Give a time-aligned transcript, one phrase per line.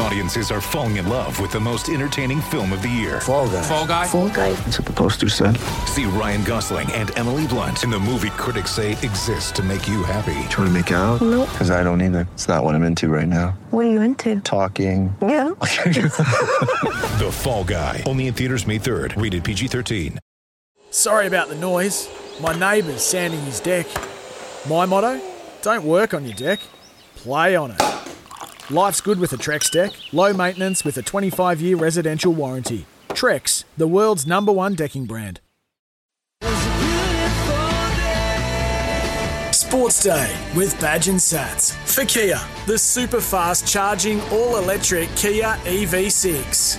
[0.00, 3.20] Audiences are falling in love with the most entertaining film of the year.
[3.20, 3.62] Fall guy.
[3.62, 4.06] Fall guy.
[4.06, 4.52] Fall guy.
[4.52, 5.56] That's what the poster said.
[5.86, 10.04] See Ryan Gosling and Emily Blunt in the movie critics say exists to make you
[10.04, 10.48] happy.
[10.48, 11.20] Trying to make it out?
[11.20, 11.48] Nope.
[11.50, 12.28] Because I don't either.
[12.34, 13.58] It's not what I'm into right now.
[13.70, 14.40] What are you into?
[14.40, 15.14] Talking.
[15.20, 15.50] Yeah.
[17.18, 18.04] The Fall Guy.
[18.06, 19.20] Only in theaters May 3rd.
[19.20, 20.18] Rated PG-13.
[20.90, 22.08] Sorry about the noise.
[22.40, 23.86] My neighbour's sanding his deck.
[24.68, 25.20] My motto?
[25.62, 26.60] Don't work on your deck,
[27.16, 27.97] play on it.
[28.70, 29.92] Life's good with a Trex deck.
[30.12, 32.84] Low maintenance with a 25 year residential warranty.
[33.10, 35.40] Trex, the world's number one decking brand.
[39.52, 41.72] Sports Day with Badge and Sats.
[41.86, 46.78] For Kia, the super fast charging all electric Kia E EV6.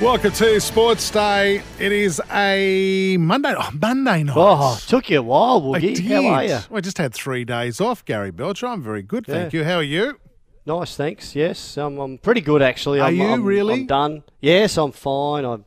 [0.00, 1.62] Welcome to Sports Day.
[1.78, 4.34] It is a Monday, oh, Monday night.
[4.36, 5.96] Oh, took you a while, I Woogie.
[5.96, 6.06] did.
[6.06, 6.58] How are you?
[6.70, 8.66] Well, I just had three days off, Gary Belcher.
[8.66, 9.60] I'm very good, thank Yeah.
[9.60, 9.64] you.
[9.66, 10.18] How are you?
[10.70, 11.34] Nice, thanks.
[11.34, 13.00] Yes, um, I'm pretty good actually.
[13.00, 13.74] Are I'm, you I'm, really?
[13.80, 14.22] I'm done.
[14.40, 15.44] Yes, I'm fine.
[15.44, 15.64] I'm,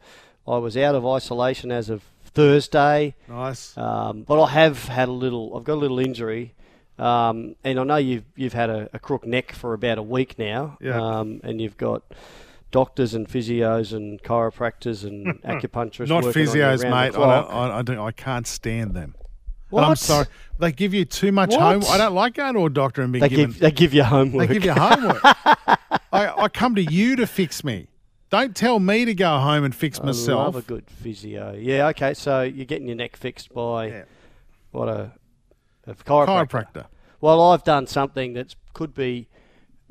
[0.48, 3.78] I was out of isolation as of Thursday, Nice.
[3.78, 5.58] um, but I have had a little.
[5.58, 6.54] I've got a little injury,
[6.98, 10.40] um, and I know you've you've had a, a crook neck for about a week
[10.40, 11.02] now, Yeah.
[11.02, 12.04] um, and you've got
[12.72, 16.08] doctors and physios and chiropractors and acupuncturists.
[16.08, 17.16] Not working on you physios, mate.
[17.16, 19.16] I, I, I, don't, I can't stand them.
[19.74, 19.84] What?
[19.84, 20.28] I'm sorry.
[20.60, 21.60] They give you too much What?
[21.62, 21.84] home.
[21.90, 23.52] I don't like going to a doctor and being They given.
[23.52, 24.48] give they give you homework.
[24.48, 25.20] they give you homework.
[25.26, 27.88] I, I come to you to fix me.
[28.30, 30.54] Don't tell me to go home and fix I myself.
[30.54, 31.54] love a good physio.
[31.58, 32.14] Yeah, okay.
[32.14, 34.04] So you're getting your neck fixed by Yeah.
[34.72, 35.12] what a,
[35.88, 36.48] a chiropractor.
[36.48, 36.86] Chiropractor.
[37.22, 39.28] Well, I've done something that could be.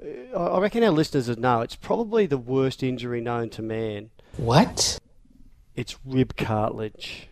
[0.02, 1.60] uh, I I reckon our listeners would know.
[1.60, 4.10] It's probably the worst injury known to man.
[4.36, 4.98] What?
[5.74, 7.28] It's rib cartilage.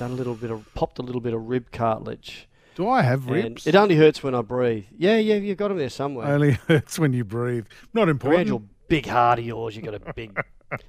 [0.00, 2.48] Done a little bit of popped a little bit of rib cartilage.
[2.74, 3.66] Do I have And ribs?
[3.66, 4.86] it only hurts when I breathe.
[4.96, 6.26] Yeah, yeah, you've got them there somewhere.
[6.26, 7.66] Only hurts when you breathe.
[7.92, 8.46] Not Around important.
[8.48, 10.38] your big heart of yours, you got a big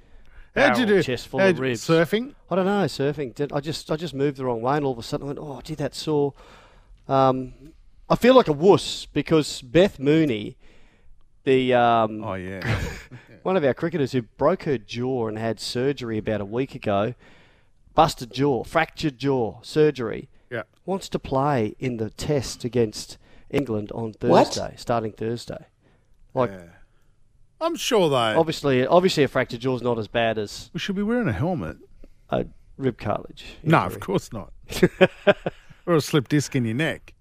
[0.56, 1.02] How'd you do?
[1.02, 1.80] chest full How'd of ribs.
[1.86, 2.34] Surfing?
[2.50, 3.34] I don't know, surfing.
[3.34, 5.26] Did- I just I just moved the wrong way, and all of a sudden I
[5.28, 6.32] went, oh, did that sore.
[7.08, 7.52] Um,
[8.08, 10.56] I feel like a wuss because Beth Mooney,
[11.44, 12.80] the um, Oh, yeah.
[13.42, 17.14] one of our cricketers who broke her jaw and had surgery about a week ago,
[17.94, 20.62] busted jaw, fractured jaw, surgery, yeah.
[20.86, 23.18] wants to play in the test against
[23.50, 24.48] England on What?
[24.48, 25.66] Thursday, starting Thursday.
[26.34, 26.50] Like
[27.60, 28.16] I'm sure though.
[28.16, 31.32] obviously, obviously a fractured jaw is not as bad as we should be wearing a
[31.32, 31.76] helmet.
[32.30, 33.44] a rib cartilage.
[33.62, 34.52] No, of course not.
[35.86, 37.14] or a slip disc in your neck.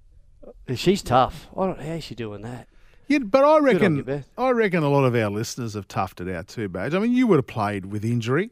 [0.75, 1.47] She's tough.
[1.57, 1.81] I don't.
[1.81, 2.67] How's she doing that?
[3.07, 6.33] Yeah, but I reckon you, I reckon a lot of our listeners have toughed it
[6.33, 6.93] out too, Badge.
[6.93, 8.51] I mean, you would have played with injury,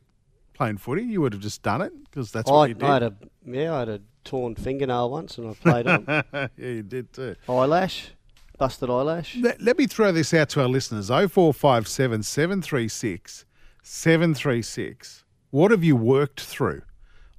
[0.59, 1.03] playing footy.
[1.03, 2.83] You would have just done it because that's what I, you did.
[2.83, 3.13] I had a
[3.45, 7.35] yeah, I had a torn fingernail once, and I played on yeah, you did too.
[7.47, 8.11] eyelash,
[8.57, 9.37] busted eyelash.
[9.37, 13.45] Let, let me throw this out to our listeners: 0457 736
[13.81, 15.23] 736.
[15.51, 16.83] What have you worked through?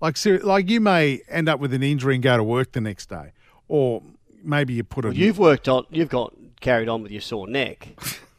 [0.01, 2.81] Like, ser- like you may end up with an injury and go to work the
[2.81, 3.33] next day,
[3.69, 4.03] or
[4.43, 5.09] maybe you put a.
[5.09, 5.85] Well, you've worked on.
[5.91, 7.89] You've got carried on with your sore neck.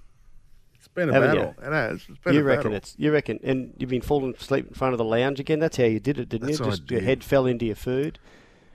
[0.91, 1.56] it's been a haven't battle.
[1.62, 2.02] It has.
[2.09, 2.78] It's been you a reckon battle.
[2.78, 2.96] it's.
[2.97, 5.59] You reckon, and you've been falling asleep in front of the lounge again.
[5.59, 6.66] That's how you did it, didn't That's you?
[6.66, 8.19] Just your head fell into your food.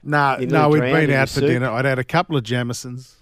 [0.03, 1.49] No, You no, we'd been out for soup?
[1.49, 1.69] dinner.
[1.69, 3.15] I'd had a couple of Jamesons.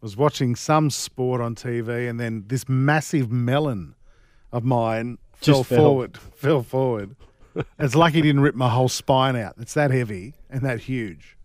[0.00, 3.94] Was watching some sport on TV, and then this massive melon
[4.50, 5.78] of mine fell Just fell.
[5.78, 6.18] forward.
[6.18, 7.14] Fell forward.
[7.78, 9.54] it's lucky it didn't rip my whole spine out.
[9.60, 11.36] It's that heavy and that huge.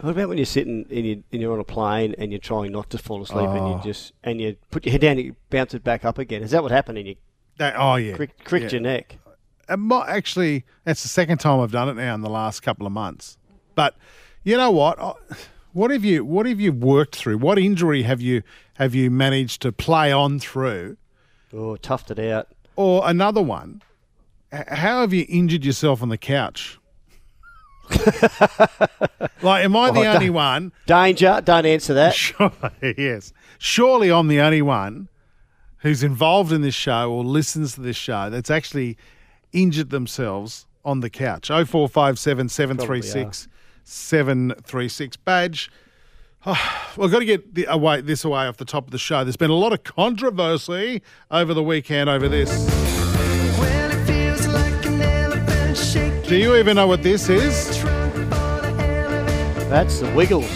[0.00, 2.70] What about when you're sitting and, you, and you're on a plane and you're trying
[2.72, 3.76] not to fall asleep and Oh.
[3.76, 6.42] you just and you put your head down and you bounce it back up again?
[6.42, 6.98] Is that what happened?
[6.98, 7.16] And you
[7.58, 8.78] That, oh yeah, crick, cricked Yeah.
[8.78, 9.18] your neck?
[9.76, 12.92] Might- actually, that's the second time I've done it now in the last couple of
[12.92, 13.36] months.
[13.74, 13.96] But
[14.44, 14.98] you know what?
[15.00, 15.14] I-
[15.72, 17.38] What have you What have you worked through?
[17.38, 18.42] What injury have you
[18.74, 20.96] have you managed to play on through?
[21.52, 22.48] Oh, toughed it out.
[22.76, 23.82] Or another one,
[24.52, 26.78] how have you injured yourself on the couch?
[29.42, 30.72] like, am I the Oh, only one?
[30.86, 31.40] Danger!
[31.44, 32.14] Don't answer that.
[32.18, 32.52] Sure,
[32.82, 33.32] yes.
[33.58, 35.08] Surely I'm the only one
[35.78, 38.96] who's involved in this show or listens to this show that's actually
[39.52, 41.48] injured themselves on the couch.
[41.48, 43.48] 0457 736
[43.84, 45.16] 736.
[45.18, 45.70] Badge.
[46.46, 49.24] Oh, we've got to get the, away, this away off the top of the show.
[49.24, 52.48] There's been a lot of controversy over the weekend over this.
[56.28, 57.77] Do you even know what this is?
[59.68, 60.48] That's the Wiggles.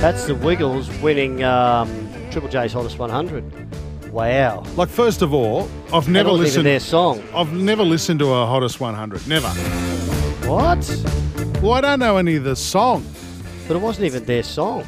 [0.00, 1.88] That's the Wiggles winning um,
[2.30, 4.12] Triple J's Hottest 100.
[4.12, 4.62] Wow.
[4.76, 6.66] Like, first of all, I've never listened.
[6.66, 7.22] their song.
[7.34, 9.26] I've never listened to a hottest 100.
[9.26, 9.48] Never.
[10.46, 11.02] What?
[11.62, 13.04] Well, I don't know any of the song.
[13.66, 14.84] But it wasn't even their song.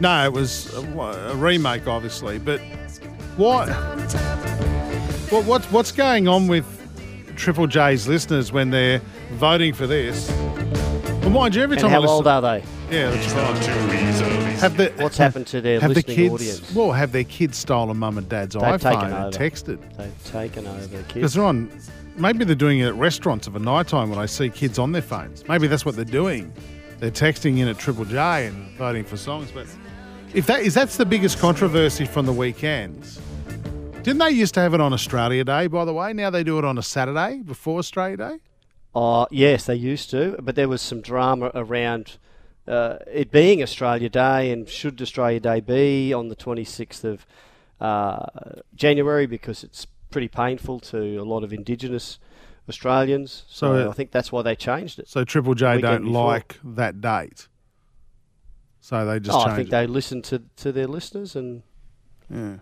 [0.00, 2.38] No, it was a, a remake, obviously.
[2.38, 2.60] But
[3.36, 3.68] what?
[5.30, 6.64] What what's what's going on with
[7.36, 9.00] Triple J's listeners when they're
[9.32, 10.30] voting for this?
[11.28, 12.64] Well, mind you, every And time how I listen, old are they?
[12.90, 14.58] yeah, that's right.
[14.60, 16.32] Have the What's happened to their have the listening kids?
[16.34, 16.74] audience?
[16.74, 19.30] Well, have their kids stolen mum and dad's They've iPhone taken and over.
[19.38, 19.96] texted?
[19.98, 21.34] They've taken over Because kids.
[21.34, 21.70] they're on.
[22.16, 24.92] Maybe they're doing it at restaurants of a night time when I see kids on
[24.92, 25.46] their phones.
[25.46, 26.50] Maybe that's what they're doing.
[26.98, 29.50] They're texting in at Triple J and voting for songs.
[29.52, 29.66] But
[30.32, 33.20] if that is that's the biggest controversy from the weekends.
[34.02, 36.14] Didn't they used to have it on Australia Day, by the way?
[36.14, 38.38] Now they do it on a Saturday before Australia Day.
[39.00, 42.16] Oh, yes, they used to, but there was some drama around
[42.66, 47.24] uh, it being Australia Day and should Australia Day be on the 26th of
[47.80, 48.26] uh,
[48.74, 52.18] January because it's pretty painful to a lot of Indigenous
[52.68, 53.44] Australians.
[53.48, 55.08] So, So, uh, I think that's why they changed it.
[55.08, 56.26] So Triple J don't before.
[56.26, 57.46] like that date.
[58.80, 59.70] So they just Oh, I think it.
[59.70, 61.62] they listen to, to their listeners and
[62.28, 62.56] Yeah.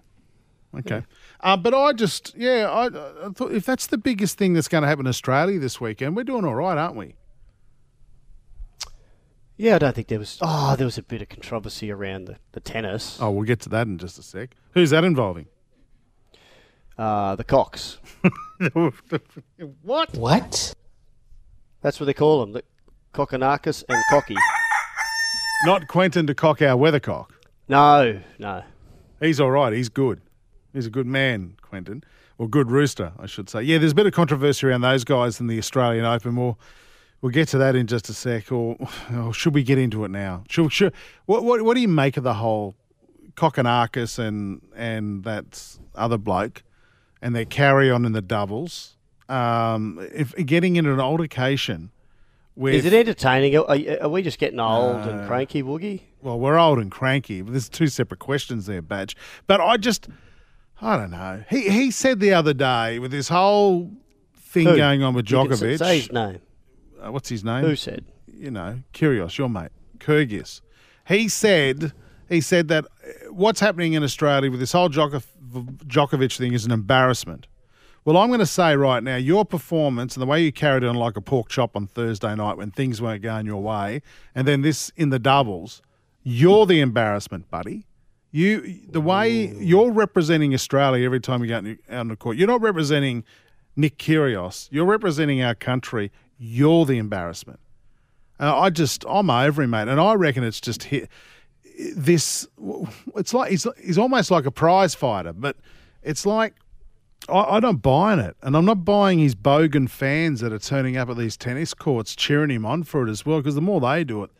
[0.79, 1.03] Okay.
[1.41, 4.83] Uh, but I just, yeah, I, I thought if that's the biggest thing that's going
[4.83, 7.15] to happen in Australia this weekend, we're doing all right, aren't we?
[9.57, 10.39] yeah, I don't think there was.
[10.43, 13.19] Oh, there was a bit of controversy around the, the tennis.
[13.21, 14.51] Oh, we'll get to that in just a sec.
[14.73, 15.47] Who's that involving?
[16.99, 17.99] Uh, the Cox.
[19.83, 20.15] what?
[20.15, 20.75] What?
[21.83, 22.53] That's what they call them.
[22.53, 22.65] The
[23.15, 24.37] Kokkinakis and Cocky.
[25.65, 27.31] Not Quentin de Cock, our weathercock.
[27.69, 28.63] No, no.
[29.21, 29.73] He's all right.
[29.73, 30.21] He's good.
[30.77, 32.05] He's a good man, Quentin.
[32.37, 33.63] Or good rooster, I should say.
[33.63, 36.37] Yeah, there's a bit of controversy around those guys in the Australian Open.
[36.37, 36.59] We'll,
[37.23, 38.53] we'll get to that in just a sec.
[38.53, 38.77] Or,
[39.17, 40.45] or should we get into it now?
[40.51, 40.93] Should, should,
[41.25, 42.75] what, what, what do you make of the whole
[43.37, 46.63] Kokkinakis and, and that other bloke
[47.23, 48.99] and their carry on in the doubles?
[49.31, 51.91] Um, if getting into an altercation
[52.55, 53.57] with Is it entertaining?
[53.57, 56.03] Are, are we just getting old and cranky, Woogie?
[56.27, 59.17] well, we're old and cranky, but there's two separate questions there, Badge.
[59.47, 60.09] But I just,
[60.81, 61.43] I don't know.
[61.49, 63.91] He he said the other day with this whole
[64.37, 64.77] thing Who?
[64.77, 65.79] going on with You can Djokovic.
[65.79, 66.41] Say his name.
[67.01, 67.65] uh, what's his name?
[67.65, 68.05] Who said?
[68.39, 70.61] you know, Kyrgios, your mate, Kyrgios.
[71.09, 71.93] He said
[72.29, 75.23] he said that uh, what's happening in Australia with this whole Djoko-
[75.87, 77.47] Djokovic thing is an embarrassment.
[78.05, 80.95] Well, I'm going to say right now, your performance and the way you carried on
[80.95, 84.01] like a pork chop on Thursday night when things weren't going your way,
[84.35, 85.83] and then this in the doubles,
[86.23, 87.87] you're the embarrassment, buddy.
[88.37, 92.47] You, the way you're representing Australia every time you go out on the court, you're
[92.47, 93.25] not representing
[93.77, 94.69] Nick Kyrgios.
[94.71, 96.13] You're representing our country.
[96.37, 97.61] You're the embarrassment.
[98.39, 101.09] Uh, I just, I'm over him, mate, and I reckon it's just hit
[101.97, 102.47] this.
[103.15, 105.57] It's like he's he's almost like a prize fighter, but
[106.03, 106.53] it's like
[107.31, 110.59] I, I don't buy in it, and I'm not buying his bogan fans that are
[110.59, 113.39] turning up at these tennis courts cheering him on for it as well.
[113.39, 114.31] Because the more they do it,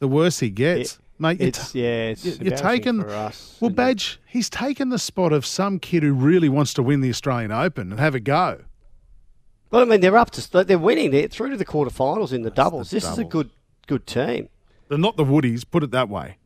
[0.00, 1.38] the worse he gets, mate.
[1.40, 1.84] You're, It's yeah.
[2.10, 3.56] It's you're- you're taking for us.
[3.60, 4.20] well, Badge.
[4.26, 7.90] He's taken the spot of some kid who really wants to win the Australian Open
[7.90, 8.60] and have a go.
[9.70, 11.10] Well, I mean, they're up to they're winning.
[11.10, 12.90] They're through to the quarterfinals in the doubles.
[12.90, 13.50] the this is a good
[13.86, 14.48] good team.
[14.88, 16.36] They're not the Woodies, put it that way.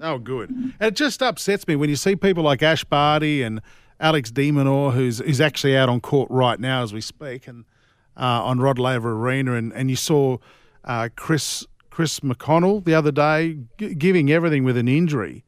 [0.00, 0.50] Oh, good.
[0.50, 3.60] And it just upsets me when you see people like Ash Barty and
[4.00, 7.64] Alex de Minaur, who's who's actually out on court right now as we speak, and
[8.16, 10.38] uh, on Rod Laver Arena, and, and you saw
[10.84, 11.64] uh, Chris
[11.94, 15.44] Chris O'Connell the other day g- giving everything with an injury,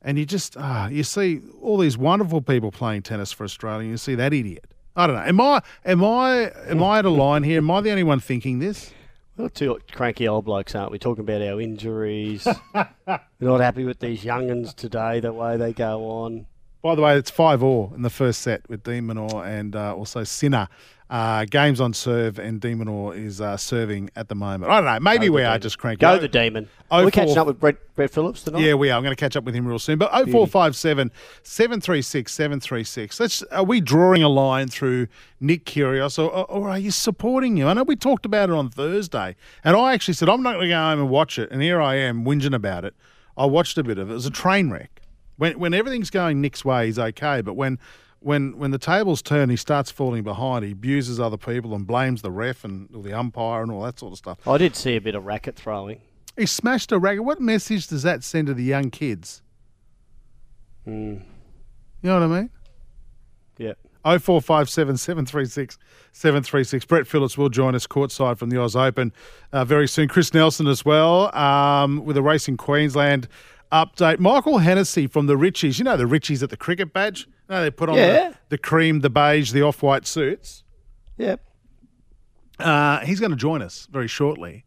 [0.00, 3.90] and you just ah, you see all these wonderful people playing tennis for Australia, and
[3.90, 4.64] you see that idiot.
[4.96, 5.22] I don't know.
[5.22, 7.58] Am I am I am I at a line here?
[7.58, 8.94] Am I the only one thinking this?
[9.36, 10.98] We're two cranky old blokes, aren't we?
[10.98, 12.48] Talking about our injuries.
[12.74, 16.46] We're not happy with these young'uns today, the way they go on.
[16.82, 19.94] By the way, it's five all in the first set with de Minaur and uh,
[19.94, 20.68] also Sinner.
[21.10, 24.70] Uh, games on serve, and de Minaur is uh, serving at the moment.
[24.70, 25.00] I don't know.
[25.00, 25.60] Maybe Go we are demon.
[25.62, 25.98] just cranky.
[26.02, 26.68] Go the demon.
[26.88, 28.60] Oh, We're catching up with Brett, Brett Phillips tonight.
[28.60, 28.96] Yeah, we are.
[28.96, 29.98] I'm going to catch up with him real soon.
[29.98, 31.10] But 0457
[31.42, 33.18] 736 736.
[33.18, 35.08] Let's, are we drawing a line through
[35.40, 37.66] Nick Kyrgios or, or, or are you supporting him?
[37.66, 39.34] I know we talked about it on Thursday,
[39.64, 41.50] and I actually said, I'm not going to go home and watch it.
[41.50, 42.94] And here I am whinging about it.
[43.36, 44.12] I watched a bit of it.
[44.12, 44.99] It was a train wreck.
[45.40, 47.40] When, when everything's going Nick's way, he's okay.
[47.40, 47.78] But when,
[48.18, 50.66] when, when the tables turn, he starts falling behind.
[50.66, 53.98] He abuses other people and blames the ref and or the umpire and all that
[53.98, 54.46] sort of stuff.
[54.46, 56.02] I did see a bit of racket throwing.
[56.36, 57.24] He smashed a racket.
[57.24, 59.40] What message does that send to the young kids?
[60.84, 61.22] You
[62.02, 62.50] know what I mean?
[63.56, 63.72] Yeah.
[64.04, 65.78] 0457 736
[66.12, 66.84] 736.
[66.84, 69.10] Brett Phillips will join us courtside from the Oz Open
[69.54, 70.06] uh, very soon.
[70.06, 73.26] Chris Nelson as well um, with a Racing Queensland
[73.72, 74.18] update.
[74.18, 75.78] Michael Hennessy from the Richies.
[75.78, 77.28] You know the Richies at the cricket badge?
[77.48, 78.30] No, they put on Yeah.
[78.30, 80.62] the, the cream, the beige, the off white suits.
[81.18, 81.40] Yep.
[82.58, 84.64] Uh, he's going to join us very shortly.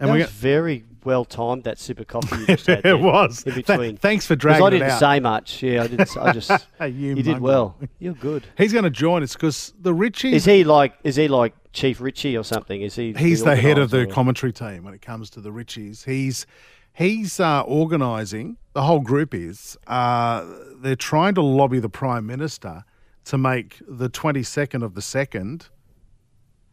[0.00, 1.64] And that we're was very well timed.
[1.64, 2.84] That sip of coffee you just had.
[2.84, 3.44] it was.
[3.44, 4.98] in Th- thanks for dragging I didn't out.
[4.98, 5.62] say much.
[5.62, 6.16] Yeah, I didn't.
[6.16, 6.50] I just.
[6.80, 7.76] You you did well.
[8.00, 8.44] You're good.
[8.58, 10.32] He's going to join us because the Richies.
[10.32, 10.94] Is he like?
[11.04, 12.82] Is he like Chief Richie or something?
[12.82, 13.12] Is he?
[13.12, 16.04] he's the head of the or- commentary team when it comes to the Richies.
[16.04, 16.46] He's
[16.94, 18.56] he's uh, organising.
[18.72, 19.76] The whole group is.
[19.86, 20.44] Uh,
[20.76, 22.84] they're trying to lobby the prime minister
[23.26, 25.68] to make the twenty second of the second.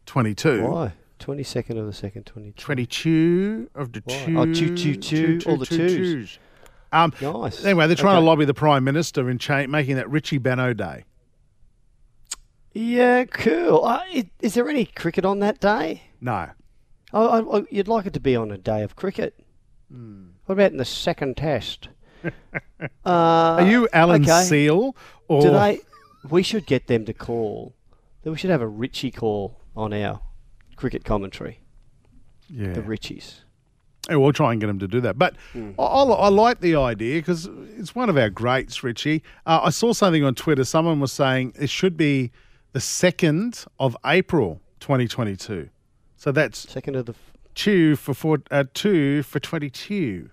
[0.06, 0.64] 22.
[0.66, 0.92] Why?
[1.20, 2.26] Twenty second of the second.
[2.26, 2.52] Twenty.
[2.52, 4.24] 22 of the Why?
[4.24, 4.38] two.
[4.38, 5.78] Oh, two, two, two, all the twos.
[5.96, 6.38] twos.
[6.90, 7.64] Um, Nice.
[7.64, 8.22] Anyway, they're trying Okay.
[8.22, 11.04] to lobby the prime minister in cha- making that Richie Benaud Day.
[12.74, 13.84] Yeah, cool.
[13.84, 14.00] Uh,
[14.40, 16.02] is there any cricket on that day?
[16.20, 16.50] No,
[17.14, 19.38] Oh, I, I, you'd like it to be on a day of cricket.
[19.92, 20.24] Hmm.
[20.46, 21.88] What about in the second test?
[22.24, 22.30] uh,
[23.04, 24.42] are you Alan okay.
[24.42, 24.96] Seal
[25.28, 25.80] or Do they?
[26.28, 27.74] We should get them to call.
[28.24, 30.20] We should have a Richie call on our
[30.76, 31.60] cricket commentary.
[32.48, 33.40] Yeah, The Richies.
[34.08, 35.18] Yeah, we'll try and get him to do that.
[35.18, 35.72] But Hmm.
[35.78, 39.22] I, I, I like the idea because it's one of our greats, Richie.
[39.46, 40.64] Uh, I saw something on Twitter.
[40.64, 42.30] Someone was saying it should be
[42.72, 45.68] the second of April, 2022.
[46.16, 47.14] So that's Second of the
[47.54, 50.30] two for four, uh, two for 22.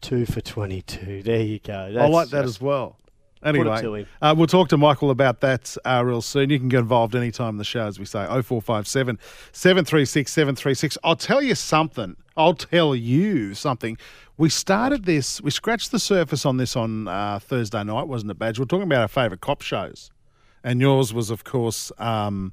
[0.00, 1.22] two for twenty-two.
[1.22, 1.94] There you go.
[1.98, 2.96] I like that as well.
[3.42, 6.50] Anyway, uh, we'll talk to Michael about that uh, real soon.
[6.50, 9.18] You can get involved anytime in the show, as we say, 0457
[9.52, 10.98] 736 736.
[11.02, 12.16] I'll tell you something.
[12.36, 13.96] I'll tell you something.
[14.36, 18.38] We started this, we scratched the surface on this on uh, Thursday night, wasn't it,
[18.38, 18.58] Badge?
[18.58, 20.10] We're talking about our favourite cop shows.
[20.62, 22.52] And yours was, of course, um,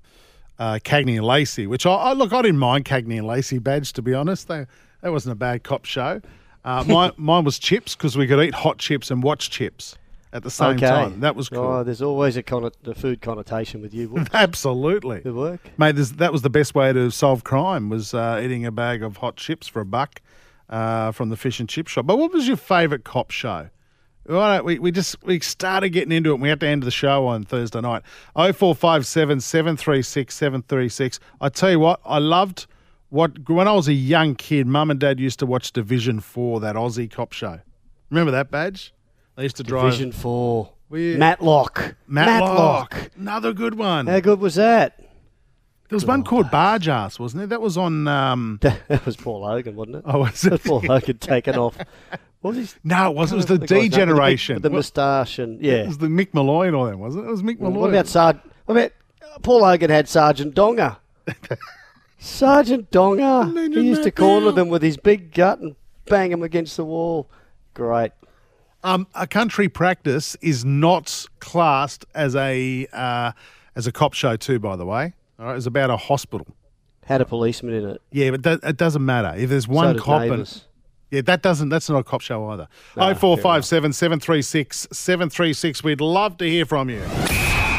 [0.60, 3.94] uh, Cagney and Lacey, which I, I look, I didn't mind Cagney and Lacey, Badge,
[3.94, 4.48] to be honest.
[4.48, 4.66] They,
[5.02, 6.22] that wasn't a bad cop show.
[6.66, 9.98] Uh, mine, mine was chips because we could eat hot chips and watch chips
[10.34, 10.88] at the same okay.
[10.88, 11.20] time.
[11.22, 11.60] That was cool.
[11.60, 14.26] Oh, there's always a conno- the food connotation with you.
[14.34, 15.60] Absolutely, Good work.
[15.78, 15.96] mate.
[15.96, 19.18] This, that was the best way to solve crime was uh, eating a bag of
[19.18, 20.22] hot chips for a buck
[20.70, 22.06] uh, from the fish and chip shop.
[22.06, 23.70] But what was your favourite cop show?
[24.28, 26.34] Right, we, we just we started getting into it.
[26.34, 28.04] and We had to end the show on Thursday night.
[28.36, 31.20] Oh four five seven seven three six seven three six.
[31.40, 32.68] I tell you what, I loved
[33.10, 34.68] what when I was a young kid.
[34.68, 37.60] Mum and Dad used to watch Division Four, that Aussie cop show.
[38.10, 38.94] Remember that badge?
[39.38, 40.74] They used to drive Division four.
[40.90, 41.96] We- Matlock.
[42.08, 43.12] Matlock.
[43.18, 44.08] Another good one.
[44.08, 45.00] How good was that?
[45.90, 47.48] There was one called Bargearse, wasn't there?
[47.48, 48.10] That was on.
[48.10, 50.04] Um, That was Paul Hogan, wasn't it?
[50.06, 50.62] oh, was it?
[50.66, 51.78] Paul Hogan taken off.
[52.42, 52.76] What was his?
[52.84, 53.38] No, it wasn't.
[53.38, 53.82] It was the guy's name?
[53.84, 54.56] D generation.
[54.56, 55.74] With the, What- moustache and yeah.
[55.84, 57.28] It was the Mick Molloy and all that, wasn't it?
[57.28, 57.80] It was Mick Molloy.
[57.80, 58.38] What about Sarge?
[58.66, 58.92] What about
[59.44, 61.00] Paul Hogan had Sergeant Donga?
[62.20, 63.42] Sergeant Donga.
[63.50, 65.76] Imagine He used to that corner them with his big gut and
[66.06, 67.30] bang them against the wall.
[67.74, 68.12] Great.
[68.84, 73.32] um, a country practice is not classed as a uh,
[73.76, 74.58] as a cop show too.
[74.60, 76.48] By the way, all right, it's about a hospital.
[77.06, 78.02] Had a policeman in it.
[78.12, 80.22] Yeah, but that, it doesn't matter if there's one so does cop.
[80.24, 80.66] And, Neighbours.
[81.12, 81.70] Yeah, that doesn't.
[81.70, 82.68] That's not a cop show either.
[82.96, 85.84] Nah, Oh four five seven seven three six seven three six.
[85.84, 87.02] We'd love to hear from you.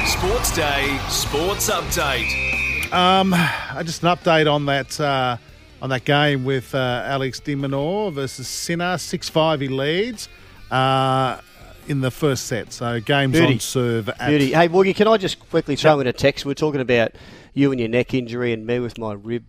[0.07, 2.93] Sports Day, Sports Update.
[2.93, 5.37] Um, uh, just an update on that uh,
[5.83, 8.97] on that game with uh, Alex de Minaur versus Sinner.
[8.97, 10.29] Six five, he leads
[10.71, 11.41] uh,
[11.87, 12.73] in the first set.
[12.73, 13.55] So games Beauty.
[13.55, 14.09] on serve.
[14.09, 14.53] At, Beauty.
[14.53, 16.47] Hey, Woogie, can I just quickly throw in a text?
[16.47, 17.13] We're talking about
[17.53, 19.45] you and your neck injury and me with my rib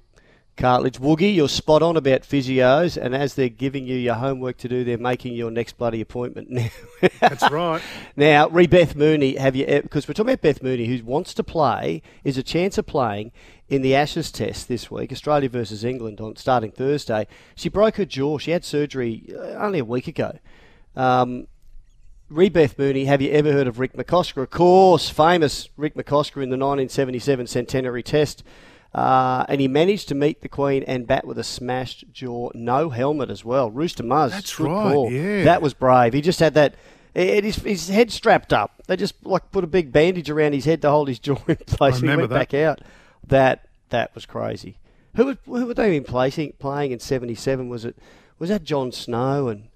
[0.60, 1.00] cartilage.
[1.00, 4.84] Woogie, you're spot on about physios, and as they're giving you your homework to do,
[4.84, 6.70] they're making your next bloody appointment now.
[7.20, 7.82] That's right.
[8.16, 11.44] Now, re Beth Mooney, have you because we're talking about Beth Mooney, who wants to
[11.44, 13.32] play, is a chance of playing
[13.70, 17.26] in the Ashes Test this week, Australia versus England on starting Thursday.
[17.56, 18.38] She broke her jaw.
[18.38, 20.38] She had surgery uh, only a week ago.
[20.96, 21.48] Um,
[22.30, 24.44] Re Beth Mooney, have you ever heard of Rick McCosker?
[24.44, 28.44] Of course, famous Rick McCosker in the 1977 Centenary Test.
[28.94, 32.90] Uh, and he managed to meet the Queen and bat with a smashed jaw, no
[32.90, 33.70] helmet as well.
[33.70, 34.32] Rooster Muzz.
[34.32, 35.12] That's good right, call.
[35.12, 35.44] yeah.
[35.44, 36.14] That was brave.
[36.14, 36.76] He just had that.
[37.14, 38.82] It, his, his head strapped up.
[38.88, 41.56] They just like put a big bandage around his head to hold his jaw in
[41.58, 42.00] place.
[42.00, 42.52] and he went that.
[42.52, 42.82] back out.
[43.28, 44.78] That that was crazy.
[45.16, 47.70] Who would, who were they been playing playing in '77?
[47.70, 47.96] Was it
[48.40, 49.68] was that John Snow and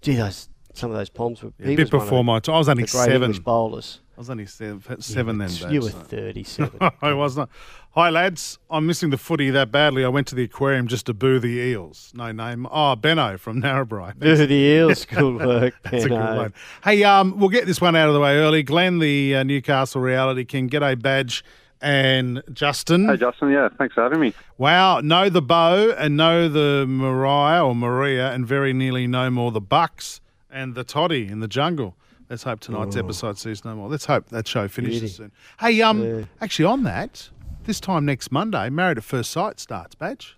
[0.00, 2.56] gee, those some of those poms were A he bit was before my time.
[2.56, 3.22] I was only seven.
[3.22, 4.00] English bowlers.
[4.16, 5.50] I was only seven, seven then.
[5.70, 6.78] You were Babs, so- 37.
[7.02, 7.48] I was not.
[7.94, 8.58] Hi, lads.
[8.70, 10.04] I'm missing the footy that badly.
[10.04, 12.10] I went to the aquarium just to boo the eels.
[12.12, 12.66] No name.
[12.68, 14.18] Oh, Benno from Narrabri.
[14.18, 15.04] Do the eels.
[15.08, 16.54] Good work, That's a good one.
[16.82, 18.64] Hey, um, we'll get this one out of the way early.
[18.64, 20.68] Glenn, the uh, Newcastle Reality King.
[20.68, 21.44] G'day, Badge
[21.80, 23.08] and Justin.
[23.08, 23.50] Hey, Justin.
[23.50, 24.34] Yeah, thanks for having me.
[24.58, 29.52] Wow, know the bow and know the Mariah or Maria, and very nearly no more
[29.52, 30.20] the Bucks
[30.50, 31.94] and the Toddy in the jungle.
[32.28, 33.88] Let's hope tonight's episode sees no more.
[33.88, 35.14] Let's hope that show finishes Beauty.
[35.14, 35.32] soon.
[35.60, 36.24] Hey, um, Yeah.
[36.40, 37.28] actually on that,
[37.64, 40.36] this time next Monday, Married at First Sight starts, Badge.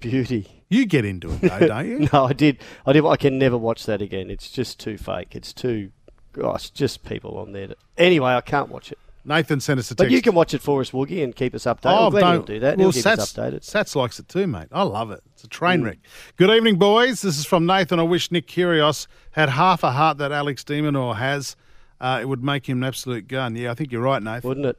[0.00, 0.62] Beauty.
[0.68, 2.08] You get into it though, don't you?
[2.12, 2.58] No, I did.
[2.86, 3.04] I did.
[3.06, 4.30] I can never watch that again.
[4.30, 5.36] It's just too fake.
[5.36, 5.90] It's too.
[6.32, 7.68] Gosh, just people on there.
[7.68, 8.98] That, anyway, I can't watch it.
[9.24, 9.98] Nathan sent us a text.
[10.08, 11.96] But you can watch it for us, Woogie, and keep us updated.
[11.96, 12.78] Oh, I'm glad you'll do that.
[12.78, 13.60] Well, He'll Sats, updated.
[13.60, 14.66] Sats likes it too, mate.
[14.72, 15.20] I love it.
[15.34, 15.84] It's a train Mm.
[15.84, 15.98] wreck.
[16.36, 17.22] Good evening, boys.
[17.22, 18.00] This is from Nathan.
[18.00, 21.54] I wish Nick Kyrgios had half a heart that Alex de Minaur has.
[22.00, 23.54] Uh, it would make him an absolute gun.
[23.54, 24.48] Yeah, I think you're right, Nathan.
[24.48, 24.78] Wouldn't it?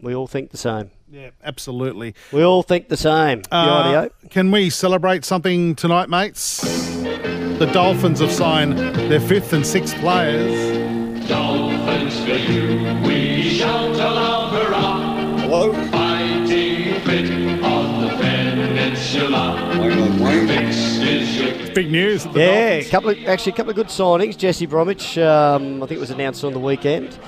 [0.00, 0.90] We all think the same.
[1.12, 2.14] Yeah, absolutely.
[2.32, 3.42] We all think the same.
[3.50, 4.10] Uh, Rightio.
[4.30, 6.62] can we celebrate something tonight, mates?
[6.62, 11.28] The Dolphins have signed their fifth and sixth players.
[11.28, 15.38] Dolphins for you, we shout aloud hurrah.
[15.40, 15.72] Hello?
[15.90, 19.58] Fighting fit on the peninsula.
[20.46, 22.24] Fix Big news.
[22.24, 22.90] at the Yeah, a Dolphins.
[22.90, 24.36] couple of actually a couple of good signings.
[24.38, 27.18] Jesse Bromwich, um, I think it was announced on the weekend.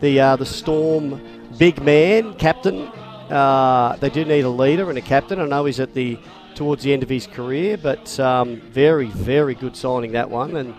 [0.00, 1.20] The uh, the Storm
[1.58, 2.90] big man captain.
[3.30, 5.40] Uh, they do need a leader and a captain.
[5.40, 6.18] I know he's at the
[6.54, 10.74] towards the end of his career, but um, very very good signing that one, and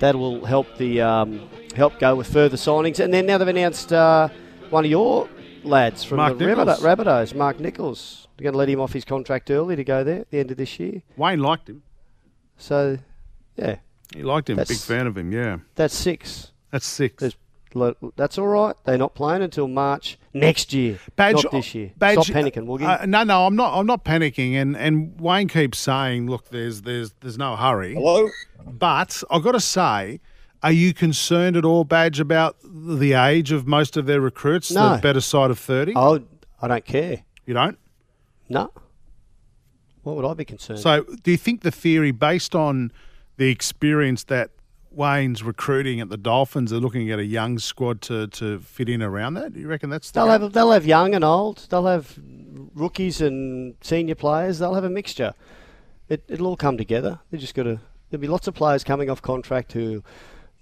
[0.00, 2.98] that will help the um, help go with further signings.
[3.00, 4.28] And then now they've announced uh,
[4.70, 5.28] one of your
[5.64, 6.80] lads from Mark the Nicholls.
[6.80, 8.28] Rabbitoh- Rabbitohs, Mark Nicholls.
[8.36, 10.52] They're going to let him off his contract early to go there at the end
[10.52, 11.02] of this year.
[11.16, 11.82] Wayne liked him.
[12.56, 12.98] So,
[13.56, 13.76] yeah,
[14.14, 14.56] He liked him.
[14.56, 15.32] That's- Big fan of him.
[15.32, 16.52] Yeah, that's six.
[16.70, 17.20] that's six.
[17.20, 17.36] There's,
[18.16, 18.76] that's all right.
[18.84, 21.92] They're not playing until March next year, Badge, not this year.
[21.96, 23.02] Badge, Stop panicking, Woogie.
[23.02, 23.78] Uh, no, no, I'm not.
[23.78, 24.54] I'm not panicking.
[24.54, 28.28] And and Wayne keeps saying, "Look, there's there's there's no hurry." Hello?
[28.66, 30.20] But I've got to say,
[30.62, 34.70] are you concerned at all, Badge, about the age of most of their recruits?
[34.70, 34.96] No.
[34.96, 35.92] The better side of thirty.
[35.96, 36.22] oh,
[36.60, 37.22] I don't care.
[37.46, 37.78] You don't.
[38.48, 38.72] No.
[40.02, 40.80] What would I be concerned?
[40.80, 42.92] So, do you think the theory, based on
[43.36, 44.50] the experience that
[44.98, 49.00] Wayne's recruiting at the Dolphins, are looking at a young squad to, to fit in
[49.02, 49.54] around that?
[49.54, 51.66] Do you reckon that's the they'll have they'll have young and old.
[51.70, 52.18] They'll have
[52.74, 54.58] rookies and senior players.
[54.58, 55.34] They'll have a mixture.
[56.08, 57.20] It, it'll all come together.
[57.30, 57.80] They just got to.
[58.10, 60.02] There'll be lots of players coming off contract who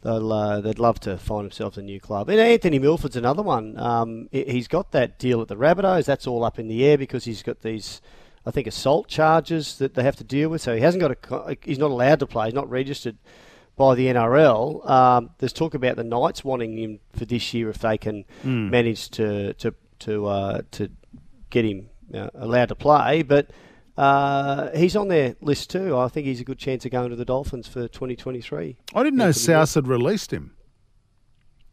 [0.02, 2.28] they'll uh, they'd love to find themselves a new club.
[2.28, 3.78] And Anthony Milford's another one.
[3.78, 6.04] Um, he- he's got that deal at the Rabbitohs.
[6.04, 8.00] That's all up in the air because he's got these.
[8.44, 10.60] I think assault charges that they have to deal with.
[10.60, 11.16] So he hasn't got
[11.48, 11.56] a.
[11.62, 12.46] He's not allowed to play.
[12.46, 13.16] He's not registered
[13.76, 14.88] by the NRL.
[14.88, 19.10] Um, there's talk about the Knights wanting him for this year if they can manage
[19.10, 20.90] to to to uh, to
[21.50, 23.22] get him uh, allowed to play.
[23.22, 23.50] But
[23.96, 25.96] uh, he's on their list too.
[25.96, 28.76] I think he's a good chance of going to the Dolphins for 2023.
[28.94, 30.52] I didn't know South had released him.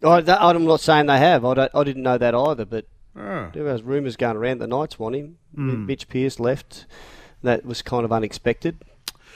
[0.06, 1.46] I, that, I'm not saying they have.
[1.46, 2.66] I, don't, I didn't know that either.
[2.66, 2.86] But
[3.16, 3.52] Oh.
[3.54, 5.38] there was rumours going around the Knights want him.
[5.54, 5.86] Hmm.
[5.86, 6.88] Mitch Pearce left.
[7.44, 8.84] That was kind of unexpected.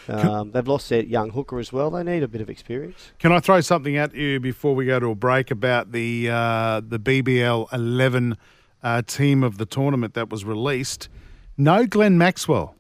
[0.10, 1.90] Um, they've lost their young hooker as well.
[1.92, 3.12] They need a bit of experience.
[3.20, 6.82] Can I throw something at you before we go to a break about the uh,
[6.88, 8.38] the BBL 11
[8.84, 11.10] uh, team of the tournament that was released?
[11.58, 12.76] No Glenn Maxwell.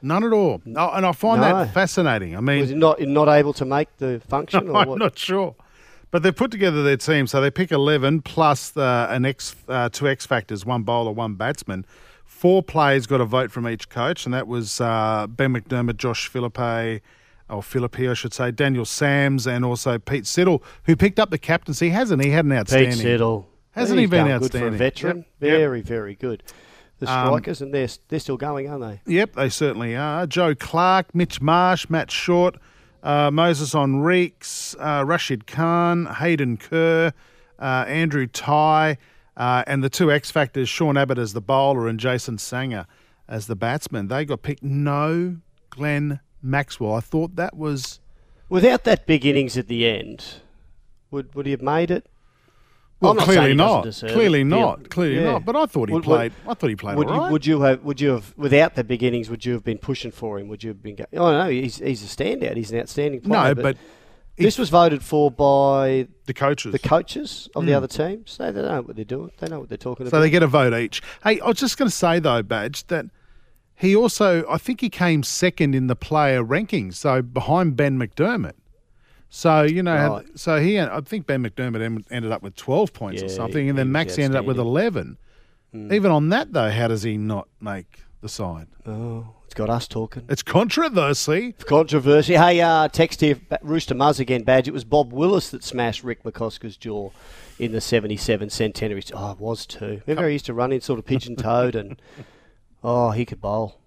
[0.00, 0.62] None at all.
[0.76, 1.48] Oh, and I find No.
[1.64, 2.36] that fascinating.
[2.36, 4.68] I mean, Was he not not able to make the function?
[4.70, 5.54] or I'm not sure.
[6.10, 9.90] But they've put together their team, so they pick 11 plus the, an X, uh,
[9.90, 11.84] two X factors, one bowler, one batsman.
[12.28, 16.28] Four players got a vote from each coach, and that was uh, Ben McDermott, Josh
[16.28, 17.00] Philippe,
[17.48, 21.38] or Philippi, I should say, Daniel Sams, and also Pete Siddle, who picked up the
[21.38, 22.30] captaincy, hasn't he?
[22.30, 22.92] Had an outstanding.
[22.92, 23.46] Pete Siddle.
[23.72, 24.78] Hasn't he He's been done Good for a outstanding?
[24.78, 25.16] veteran.
[25.40, 25.50] Yep.
[25.58, 26.42] Very, very good.
[27.00, 29.12] The Um, strikers, and they're, they're still going, aren't they?
[29.12, 30.26] Yep, they certainly are.
[30.26, 32.56] Joe Clarke, Mitch Marsh, Matt Short,
[33.02, 37.12] uh, Moises Henriques, uh, Rashid Khan, Hayden Kerr,
[37.58, 38.98] uh, Andrew Tye,
[39.38, 42.84] uh, and the two X Factors, Sean Abbott as the bowler and Jason Sangha
[43.26, 44.08] as the batsman.
[44.08, 44.62] They got picked.
[44.62, 45.36] No
[45.70, 46.92] Glenn Maxwell.
[46.94, 48.00] I thought that was.
[48.50, 50.24] Without that big innings at the end,
[51.10, 52.06] would would he have made it?
[53.00, 54.12] Well, clearly saying he doesn't not.
[54.16, 54.44] Clearly it.
[54.44, 54.90] not.
[54.90, 55.32] Clearly Yeah.
[55.32, 55.44] not.
[55.44, 56.32] But I thought he Would- played.
[56.44, 57.30] would- I thought he played Would right.
[57.30, 57.84] would you have?
[57.84, 58.34] Would you have?
[58.36, 60.48] Without the big innings, would you have been pushing for him?
[60.48, 60.96] Would you have been?
[60.96, 62.56] Go- oh no, he's he's a standout.
[62.56, 63.54] He's an outstanding player.
[63.54, 63.76] no, but
[64.38, 66.72] this was voted for by the coaches.
[66.72, 68.36] the coaches of the other teams.
[68.38, 69.30] They, they know what they're doing.
[69.38, 70.10] They know what they're talking Hmm.
[70.10, 70.22] So about.
[70.22, 71.02] they get a vote each.
[71.24, 73.06] Hey, I was just going to say though, Badge, that
[73.74, 78.54] he also, I think he came second in the player rankings, so behind Ben McDermott.
[79.30, 80.26] So you know, Right.
[80.38, 83.68] so he, I think Ben McDermott em- ended up with twelve points or Yeah, something,
[83.68, 84.66] and he then was Maxi ended up with outstanding.
[84.72, 85.18] eleven.
[85.92, 88.68] Even on that though, how does he not make the side?
[88.86, 89.26] oh,
[89.58, 90.22] got us talking.
[90.28, 91.52] It's controversy.
[91.52, 92.34] Controversy.
[92.34, 94.68] Hey, uh, text here, Rooster Muzz again, badge.
[94.68, 97.10] It was Bob Willis that smashed Rick McCosker's jaw
[97.58, 99.02] in the 77 centenary.
[99.12, 100.00] Oh, it was too.
[100.06, 102.00] Remember he used to run in sort of pigeon toed and,
[102.84, 103.80] oh, he could bowl.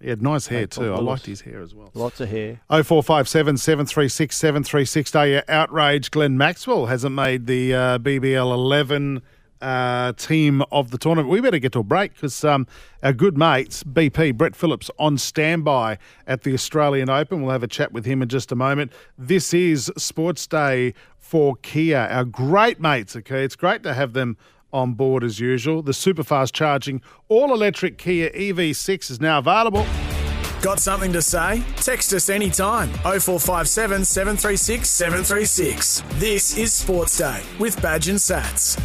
[0.00, 0.94] He had nice hair too.
[0.94, 1.90] I liked his hair as well.
[1.92, 2.60] Lots of hair.
[2.70, 5.14] 0457 736 736.
[5.14, 9.20] Are you outraged Glenn Maxwell hasn't made the uh, BBL 11
[9.60, 11.30] uh, team of the tournament?
[11.30, 12.66] We better get to a break because um,
[13.02, 17.42] our good mates, BP, Brett Phillips, on standby at the Australian Open.
[17.42, 18.92] We'll have a chat with him in just a moment.
[19.16, 23.44] This is Sports Day for Kia, our great mates, okay?
[23.44, 24.36] It's great to have them
[24.72, 25.82] on board as usual.
[25.82, 29.86] The super fast charging all electric Kia EV6 is now available.
[30.60, 31.62] Got something to say?
[31.76, 32.88] Text us anytime.
[33.04, 36.02] 0457 736 736.
[36.14, 38.80] This is Sports Day with Badge and Sats.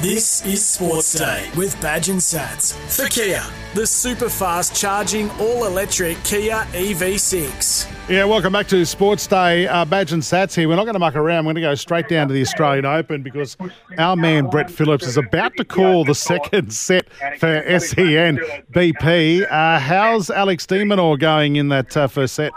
[0.00, 3.42] This is Sports Day with Badge and Sats for Kia,
[3.74, 7.90] the super fast charging all electric Kia E EV6.
[8.08, 9.66] Yeah, welcome back to Sports Day.
[9.66, 10.68] Uh, Badge and Sats here.
[10.68, 11.46] We're not going to muck around.
[11.46, 13.56] We're going to go straight down to the Australian Open because
[13.98, 18.38] our man Brett Phillips is about to call the second set for SEN
[18.70, 19.50] BP.
[19.50, 22.52] Uh, how's Alex de Minaur going in that uh, first set?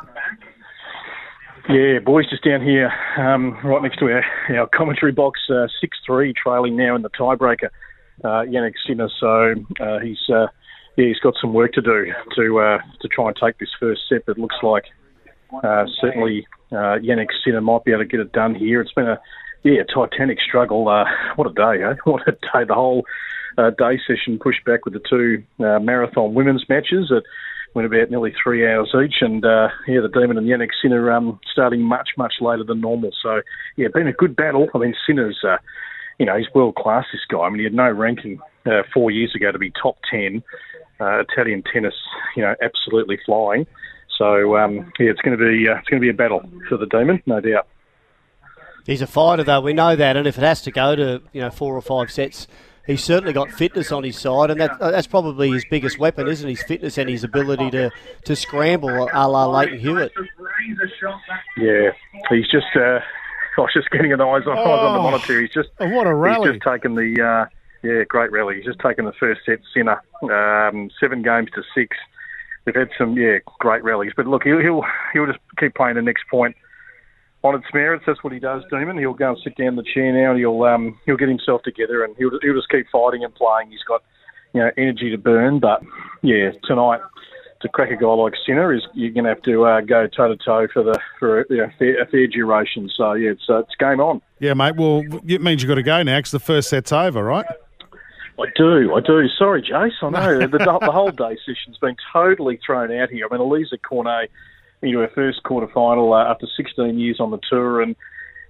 [1.70, 4.24] Yeah, boys, just down here, um, right next to our,
[4.58, 7.70] our commentary box, uh, six three, trailing now in the tiebreaker.
[8.24, 10.48] Uh, Jannik Sinner, so uh, he's uh,
[10.98, 14.02] yeah, he's got some work to do to uh, to try and take this first
[14.10, 14.26] set.
[14.26, 14.86] But it looks like
[15.64, 18.82] uh, certainly uh, Jannik Sinner might be able to get it done here.
[18.82, 19.20] It's been a
[19.64, 20.86] yeah titanic struggle.
[21.36, 21.96] What a day, eh?
[22.06, 22.66] What a day!
[22.68, 23.06] The whole
[23.58, 27.12] day session pushed back with the two marathon women's matches
[27.74, 31.40] went about nearly three hours each, and uh, yeah, the Demon and Jannik Sinner um,
[31.52, 33.12] starting much much later than normal.
[33.22, 33.42] So
[33.78, 34.68] yeah, been a good battle.
[34.74, 35.58] I mean, Sinner's uh,
[36.20, 37.06] you know he's world class.
[37.12, 37.40] This guy.
[37.40, 40.44] I mean, he had no ranking uh, four years ago to be top ten.
[41.00, 41.96] Uh, Italian tennis,
[42.36, 43.66] you know, absolutely flying.
[44.18, 46.78] So um, yeah, it's going to be uh, it's going to be a battle for
[46.78, 47.68] the Demon, no doubt.
[48.86, 49.62] He's a fighter, though.
[49.62, 52.12] We know that, and if it has to go to you know four or five
[52.12, 52.48] sets,
[52.88, 56.48] he's certainly got fitness on his side, and that, that's probably his biggest weapon, isn't?
[56.50, 57.92] His fitness and his ability to,
[58.26, 60.12] to scramble, a la Lleyton Hewitt.
[61.58, 61.92] Yeah,
[62.30, 62.68] he's just.
[62.76, 63.00] Uh,
[63.58, 65.42] I was just getting an eyes on, eyes on the Oh, monitor.
[65.42, 66.48] He's just what a rally.
[66.52, 67.46] He's just taken the uh,
[67.86, 68.56] yeah great rally.
[68.56, 71.98] He's just taken the first set sinner, um, seven games to six.
[72.64, 76.02] They've had some yeah great rallies, but look, he'll he'll, he'll just keep playing the
[76.02, 76.56] next point
[77.44, 78.04] on its merits.
[78.06, 78.98] That's what he does, Demon.
[78.98, 80.32] He'll go and sit down in the chair now.
[80.32, 83.72] And he'll um, he'll get himself together and he'll he'll just keep fighting and playing.
[83.72, 84.04] He's got
[84.54, 85.82] you know energy to burn, but
[86.22, 87.02] yeah tonight.
[87.62, 90.30] To crack a guy like Sinner is you're going to have to uh, go toe
[90.30, 92.90] to toe for the for you know, fair, a fair duration.
[92.98, 94.20] So yeah, it's uh, it's game on.
[94.40, 94.76] Yeah, mate.
[94.78, 97.46] Well, it means you've got to go now because the first set's over, right?
[98.40, 99.28] I do, I do.
[99.38, 99.92] Sorry, Jace.
[100.02, 103.28] I know the, the whole day session's been totally thrown out here.
[103.30, 104.32] I mean, Alizé Cornet
[104.82, 107.96] into her first quarter final uh, after 16 years on the tour, and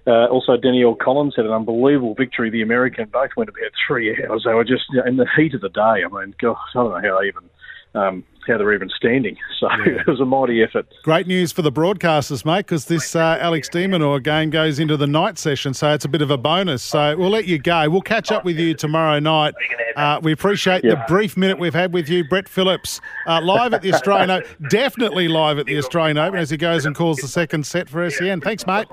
[0.06, 2.50] uh, also Danielle Collins had an unbelievable victory.
[2.50, 4.42] The American both went about three hours.
[4.44, 5.80] They were just you know, in the heat of the day.
[6.04, 7.50] I mean, gosh, I don't know how they even
[7.94, 9.36] um, how they're even standing.
[9.62, 10.86] So it was a mighty effort.
[11.04, 14.96] Great news for the broadcasters, mate, because this uh, Alex de Minaur game goes into
[14.96, 16.82] the night session, so it's a bit of a bonus.
[16.82, 17.88] So we'll let you go.
[17.88, 19.54] We'll catch up with you tomorrow night.
[19.94, 23.82] Uh, we appreciate the brief minute we've had with you, Brett Phillips, uh, live at
[23.82, 27.28] the Australian Open, definitely live at the Australian Open as he goes and calls the
[27.28, 28.40] second set for SEN.
[28.40, 28.88] Thanks, mate.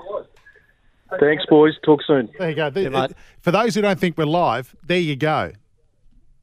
[1.18, 1.74] Thanks, boys.
[1.84, 2.28] Talk soon.
[2.38, 2.70] There you go.
[2.70, 3.06] The- Yeah,
[3.40, 5.50] for those who don't think we're live, there you go.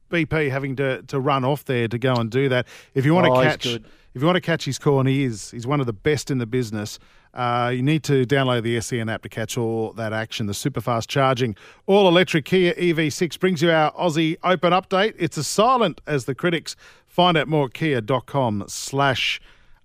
[0.09, 2.67] BP having to, to run off there to go and do that.
[2.93, 3.81] If you want Oh, to catch, if
[4.21, 6.37] you want to catch his call, and he is, he's one of the best in
[6.37, 6.97] the business.
[7.33, 10.47] Uh, you need to download the SEN app to catch all that action.
[10.47, 15.13] The super fast charging, all electric Kia EV6 brings you our Aussie Open update.
[15.19, 16.75] It's as silent as the critics.
[17.05, 19.39] Find out more at kia.com slash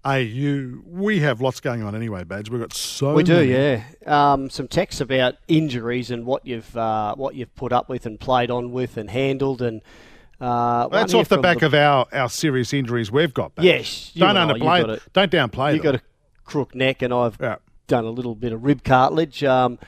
[0.04, 0.80] AU.
[0.86, 2.48] We have lots going on anyway, Badge.
[2.50, 3.52] We've got so We do, many.
[3.52, 3.84] yeah.
[4.06, 8.18] Um, some texts about injuries and what you've uh, what you've put up with and
[8.18, 9.82] played on with and handled and.
[10.40, 13.54] Uh, That's off the back of our, our serious injuries we've got.
[13.54, 13.64] Badge.
[13.64, 14.80] Yes, don't you underplay.
[14.80, 14.96] got it.
[14.96, 15.12] it.
[15.12, 15.74] Don't downplay.
[15.76, 16.02] you got a
[16.44, 17.56] crook neck, and I've Yeah.
[17.86, 19.44] done a little bit of rib cartilage.
[19.44, 19.78] Um,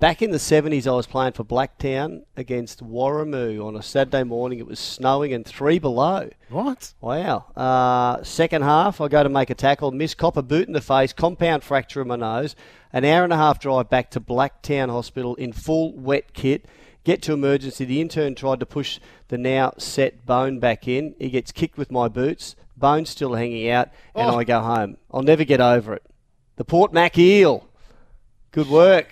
[0.00, 4.58] back in the seventies, I was playing for Blacktown against Warramoo on a Saturday morning.
[4.60, 6.30] It was snowing and three below.
[6.48, 6.94] What?
[7.02, 7.44] Wow.
[7.54, 11.12] Uh, second half, I go to make a tackle, miss copper boot in the face,
[11.12, 12.56] compound fracture in my nose.
[12.94, 16.64] An hour and a half drive back to Blacktown Hospital in full wet kit.
[17.08, 17.86] Get to emergency.
[17.86, 21.14] The intern tried to push the now set bone back in.
[21.18, 22.54] He gets kicked with my boots.
[22.76, 24.36] Bone's still hanging out, and Oh.
[24.36, 24.98] I go home.
[25.10, 26.02] I'll never get over it.
[26.56, 27.66] The Port Mac eel.
[28.50, 29.10] Good work.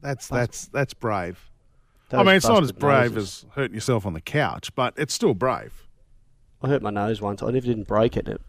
[0.00, 1.50] That's that's that's brave.
[2.10, 3.44] I mean, it's not as brave noses.
[3.44, 5.86] as hurting yourself on the couch, but it's still brave.
[6.62, 7.42] I hurt my nose once.
[7.42, 8.28] I never didn't break it.
[8.28, 8.40] it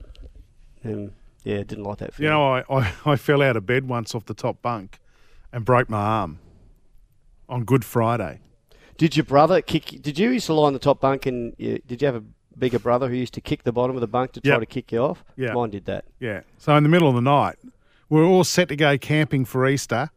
[0.85, 1.11] um,
[1.43, 2.17] yeah, didn't like that.
[2.17, 4.99] You know, I, I, I fell out of bed once off the top bunk
[5.51, 6.39] and broke my arm
[7.49, 8.39] on Good Friday.
[9.01, 9.99] Did your brother kick?
[9.99, 12.23] Did you used to lie on the top bunk and you, did you have a
[12.55, 14.59] bigger brother who used to kick the bottom of the bunk to try Yep.
[14.59, 15.23] to kick you off.
[15.35, 15.53] Yeah.
[15.53, 16.05] Mine did that.
[16.19, 16.41] Yeah.
[16.59, 17.55] So in the middle of the night,
[18.09, 20.11] we were all set to go camping for Easter.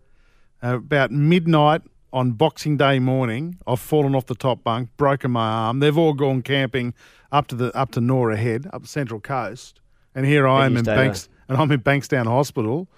[0.62, 1.80] Uh, about midnight
[2.12, 5.80] on Boxing Day morning, I've fallen off the top bunk, broken my arm.
[5.80, 6.92] They've all gone camping
[7.32, 9.80] up to the up to Norah Head, up the Central Coast,
[10.14, 12.88] and here I am in Banks, and I'm in Bankstown Hospital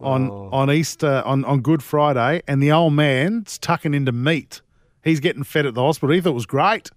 [0.00, 4.60] on on Easter on, on Good Friday, and the old man's tucking into meat.
[5.04, 6.14] He's getting fed at the hospital.
[6.14, 6.90] He thought it was great.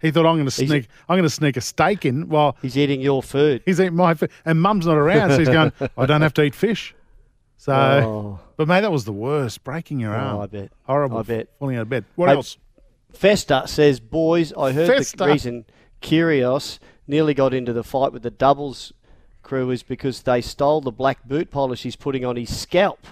[0.00, 0.88] He thought I'm going to sneak.
[1.08, 3.62] I'm going to sneak a steak in while He's eating your food.
[3.64, 5.72] He's eating my food, and Mum's not around, so he's going.
[5.96, 6.94] I don't have to eat fish.
[7.56, 8.40] So, Oh.
[8.56, 9.62] but mate, that was the worst.
[9.62, 10.40] Breaking your Oh, arm.
[10.40, 10.72] I bet.
[10.82, 11.18] Horrible.
[11.18, 11.48] I bet.
[11.60, 12.04] Falling out of bed.
[12.16, 12.58] What else?
[13.12, 15.16] Festa says, boys, I heard Festa.
[15.18, 15.64] the reason
[16.00, 18.92] Kyrgios nearly got into the fight with the doubles
[19.42, 23.06] crew is because they stole the black boot polish he's putting on his scalp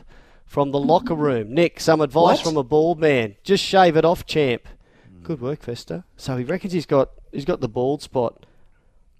[0.50, 1.54] from the locker room.
[1.54, 2.44] Nick, some advice What?
[2.44, 3.36] from a bald man.
[3.44, 4.66] Just shave it off, champ.
[5.22, 6.02] Good work, Festa.
[6.16, 8.44] So he reckons he's got he's got the bald spot.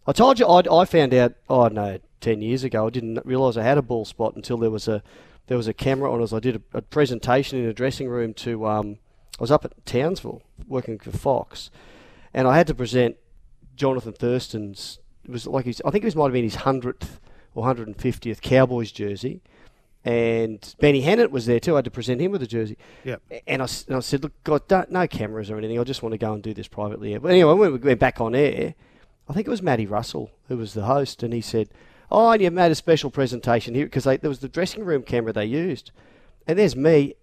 [0.08, 1.34] I told you I, I found out.
[1.48, 2.88] Oh no, ten years ago.
[2.88, 5.04] I didn't realise I had a bald spot until there was a
[5.46, 8.34] there was a camera on as I did a, a presentation in a dressing room
[8.34, 8.66] to.
[8.66, 8.98] Um,
[9.38, 11.70] I was up at Townsville working for Fox,
[12.34, 13.16] and I had to present
[13.76, 14.98] Jonathan Thurston's.
[15.24, 15.80] It was like his.
[15.84, 17.20] I think it was might have been his hundredth
[17.54, 19.42] or hundred and fiftieth Cowboys jersey,
[20.04, 21.74] and Benny Hennett was there too.
[21.74, 22.78] I had to present him with a jersey.
[23.04, 23.22] Yep.
[23.46, 25.78] And I, and I said, look, God, don't, no cameras or anything.
[25.78, 27.16] I just want to go and do this privately.
[27.18, 28.74] But anyway, when we went back on air,
[29.28, 31.68] I think it was Matty Russell who was the host, and he said,
[32.10, 35.32] "Oh, and you made a special presentation here because there was the dressing room camera
[35.32, 35.92] they used,
[36.48, 37.14] and there's me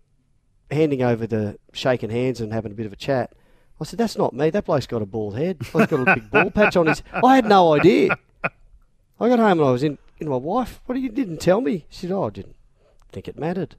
[0.72, 3.34] handing over the shaking hands and having a bit of a chat."
[3.82, 4.50] I said, "That's not me.
[4.52, 5.58] That bloke's got a bald head.
[5.60, 8.18] He's got a big bald patch on his." I had no idea.
[9.20, 9.98] I got home and I was in.
[10.20, 11.86] In my wife, what you didn't tell me?
[11.90, 12.57] She said, "Oh, I didn't
[13.12, 13.76] think it mattered."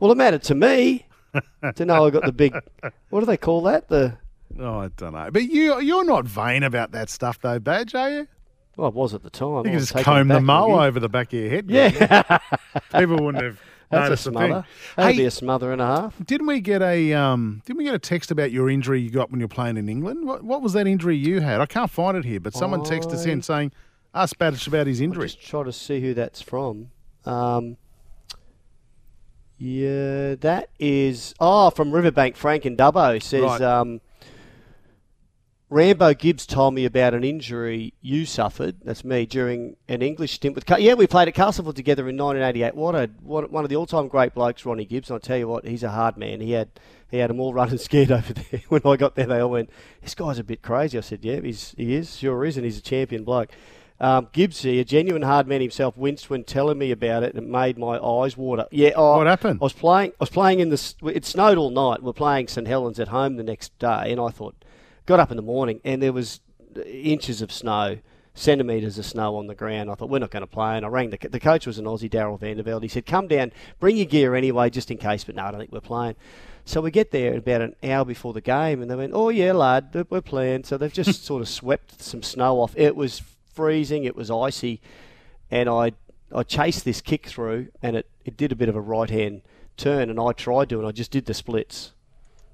[0.00, 1.06] Well, it mattered to me
[1.74, 2.54] to know I got the big.
[3.10, 3.88] What do they call that?
[3.88, 4.16] The
[4.58, 5.28] Oh, I don't know.
[5.30, 8.28] But you you're not vain about that stuff though, Badge, are you?
[8.76, 9.48] well, it was at the time.
[9.50, 11.68] You I can just comb the mow over the back of your head.
[11.68, 12.38] Yeah.
[12.98, 14.46] People wouldn't have That's a noticed a smother.
[14.54, 14.64] thing.
[14.96, 16.24] That'd Hey, be a smother and a half.
[16.24, 17.60] Didn't we get a um?
[17.66, 19.88] Didn't we get a text about your injury you got when you were playing in
[19.88, 20.24] England?
[20.26, 21.60] What What was that injury you had?
[21.60, 23.72] I can't find it here, but someone texted us in saying,
[24.14, 26.90] "Ask Badge about his injury." Just try to see who that's from.
[27.26, 27.76] Um,
[29.58, 32.36] yeah, that is oh from Riverbank.
[32.36, 33.60] Frank and Dubbo says Right.
[33.60, 34.00] um,
[35.70, 38.76] Rambo Gibbs told me about an injury you suffered.
[38.82, 40.64] That's me during an English stint with.
[40.78, 42.74] Yeah, we played at Castleford together in 1988.
[42.74, 45.10] What a what, one of the all-time great blokes, Ronnie Gibbs.
[45.10, 46.40] And I tell you what, he's a hard man.
[46.40, 46.70] He had
[47.10, 48.62] he had them all running scared over there.
[48.68, 49.68] When I got there, they all went,
[50.00, 52.78] "This guy's a bit crazy." I said, "Yeah, he's he is, sure is, and he's
[52.78, 53.50] a champion bloke."
[54.00, 57.48] Um, Gibbsy, a genuine hard man himself, winced when telling me about it, and it
[57.48, 58.66] made my eyes water.
[58.70, 59.58] Yeah, oh, What happened?
[59.60, 60.12] I was playing.
[60.12, 60.94] I was playing in the.
[61.12, 62.02] It snowed all night.
[62.02, 64.54] We're playing St Helens at home the next day, and I thought,
[65.06, 66.40] got up in the morning, and there was
[66.86, 67.98] inches of snow,
[68.34, 69.90] centimetres of snow on the ground.
[69.90, 71.86] I thought we're not going to play, and I rang the the coach was an
[71.86, 72.82] Aussie, Darryl Van de Velde.
[72.84, 75.58] He said, "Come down, bring your gear anyway, just in case." But no, I don't
[75.58, 76.14] think we're playing.
[76.64, 79.52] So we get there about an hour before the game, and they went, "Oh yeah,
[79.52, 82.74] lad, we're playing." So they've just sort of swept some snow off.
[82.76, 83.22] It was
[83.58, 84.04] freezing.
[84.04, 84.80] It was icy,
[85.50, 85.92] and I
[86.32, 89.42] I chased this kick through, and it, it did a bit of a right hand
[89.76, 91.92] turn, and I tried to, and I just did the splits,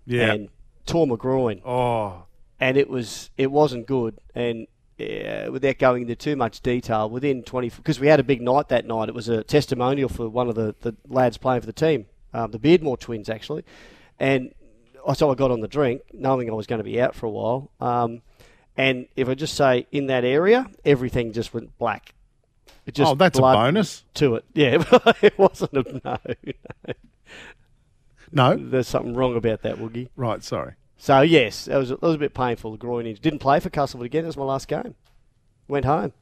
[0.07, 0.33] Yeah.
[0.33, 0.49] and
[0.87, 2.25] tore my groin, oh,
[2.59, 4.67] and it was it wasn't good, and.
[5.01, 8.69] Uh, without going into too much detail, within 20, because we had a big night
[8.69, 9.09] that night.
[9.09, 12.53] It was a testimonial for one of the, the lads playing for the team, um,
[12.53, 13.65] the Beardmore twins actually,
[14.21, 14.55] and
[15.15, 17.31] so I got on the drink, knowing I was going to be out for a
[17.31, 17.73] while.
[17.81, 18.23] Um,
[18.77, 22.15] and if I just say in that area, everything just went black.
[22.87, 24.05] It just Oh, that's a bonus.
[24.15, 24.45] to it.
[24.55, 24.83] Yeah,
[25.23, 26.19] it wasn't a no.
[28.33, 28.55] no.
[28.55, 30.09] no, There's something wrong about that, Woogie.
[30.17, 30.43] right.
[30.43, 30.75] Sorry.
[30.97, 32.73] So yes, that was that was a bit painful.
[32.73, 33.21] The groin injury.
[33.21, 34.25] Didn't play for Castleford again.
[34.25, 34.95] It was my last game.
[35.69, 36.13] Went home,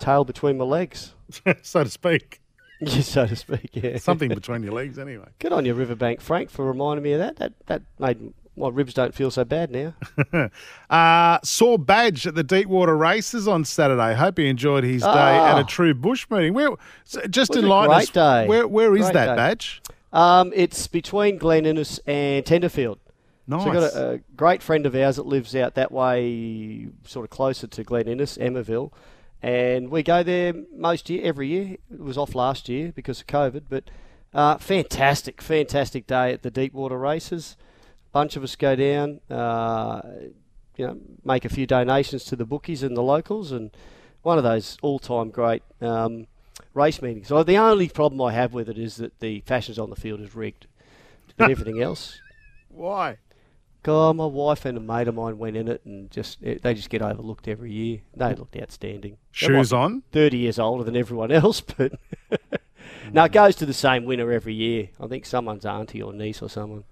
[0.00, 1.14] tail between my legs,
[1.62, 2.40] so to speak.
[2.80, 3.70] yeah, so to speak.
[3.72, 5.28] Yeah, Something between your legs, anyway.
[5.38, 7.36] Good on you, Riverbank Frank, for reminding me of that.
[7.36, 9.94] That that made my ribs don't feel so bad now.
[10.90, 14.14] Uh, saw Badge at the Deepwater Races on Saturday.
[14.14, 15.52] Hope he enjoyed his day Ah.
[15.56, 16.52] at a true bush meeting.
[16.52, 16.70] Where,
[17.30, 18.46] just in great day.
[18.48, 19.36] where where is Great that day.
[19.36, 19.82] Badge?
[20.12, 22.98] Um, it's between Glen Innes and Tenterfield.
[23.46, 23.62] Nice.
[23.62, 27.24] So we've got a, a great friend of ours that lives out that way, sort
[27.24, 28.92] of closer to Glen Innes, Emmaville.
[29.42, 31.76] And we go there most year, every year.
[31.92, 33.84] It was off last year because of COVID, but
[34.34, 37.56] uh, fantastic, fantastic day at the Deepwater Races.
[38.12, 40.00] Bunch of us go down, uh,
[40.76, 43.70] you know, make a few donations to the bookies and the locals, and
[44.22, 46.26] one of those all-time great um,
[46.74, 47.28] race meetings.
[47.28, 50.20] So the only problem I have with it is that the fashions on the field
[50.20, 50.66] is rigged,
[51.36, 52.20] but everything else,
[52.68, 53.18] Why?
[53.82, 56.74] God, my wife and a mate of mine went in it, and just it, they
[56.74, 58.00] just get overlooked every year.
[58.14, 59.16] They looked outstanding.
[59.32, 60.02] Shoes on?
[60.12, 61.92] thirty years older than everyone else, but
[63.12, 64.90] no, it goes to the same winner every year.
[65.00, 66.84] I think someone's auntie or niece or someone.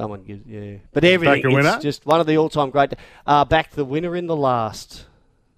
[0.00, 0.78] Someone gives, yeah.
[0.92, 1.74] But everything, winner?
[1.74, 2.94] it's just one of the all-time great.
[3.26, 5.06] Uh, back the winner in the last,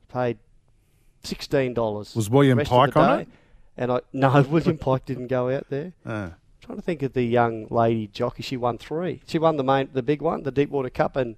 [0.09, 0.39] paid
[1.23, 2.15] sixteen dollars.
[2.17, 3.29] Was William Pike on it?
[3.77, 5.93] And I no, William Pike didn't go out there.
[6.05, 8.43] Uh, trying to think of the young lady jockey.
[8.43, 9.23] She won three.
[9.27, 11.37] She won the main, the big one, the Deepwater Cup, and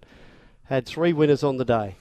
[0.65, 1.97] had three winners on the day.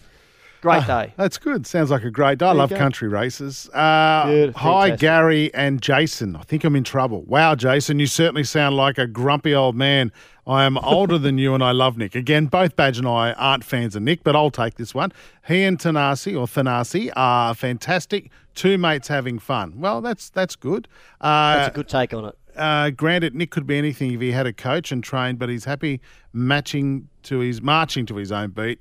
[0.64, 1.14] Great ah, day.
[1.18, 1.68] That's good.
[1.68, 2.46] Sounds like a great day.
[2.46, 2.78] I love go.
[2.78, 3.68] country races.
[3.72, 4.96] Uh, hi.
[4.96, 6.38] Gary and Jason.
[6.38, 7.24] I think I'm in trouble.
[7.24, 10.10] Wow, Jason, you certainly sound like a grumpy old man.
[10.48, 12.16] I am older than you and I love Nick.
[12.16, 15.12] Again, both Badge and I aren't fans of Nick, but I'll take this one.
[15.46, 18.32] He and Tanasi or Thanasi are fantastic.
[18.56, 19.82] Two mates having fun.
[19.82, 20.88] Well, that's that's good.
[21.20, 22.38] Uh, That's a good take on it.
[22.56, 25.66] uh, granted, Nick could be anything if he had a coach and trained, but he's
[25.66, 26.00] happy
[26.32, 28.80] matching to his marching to his own beat,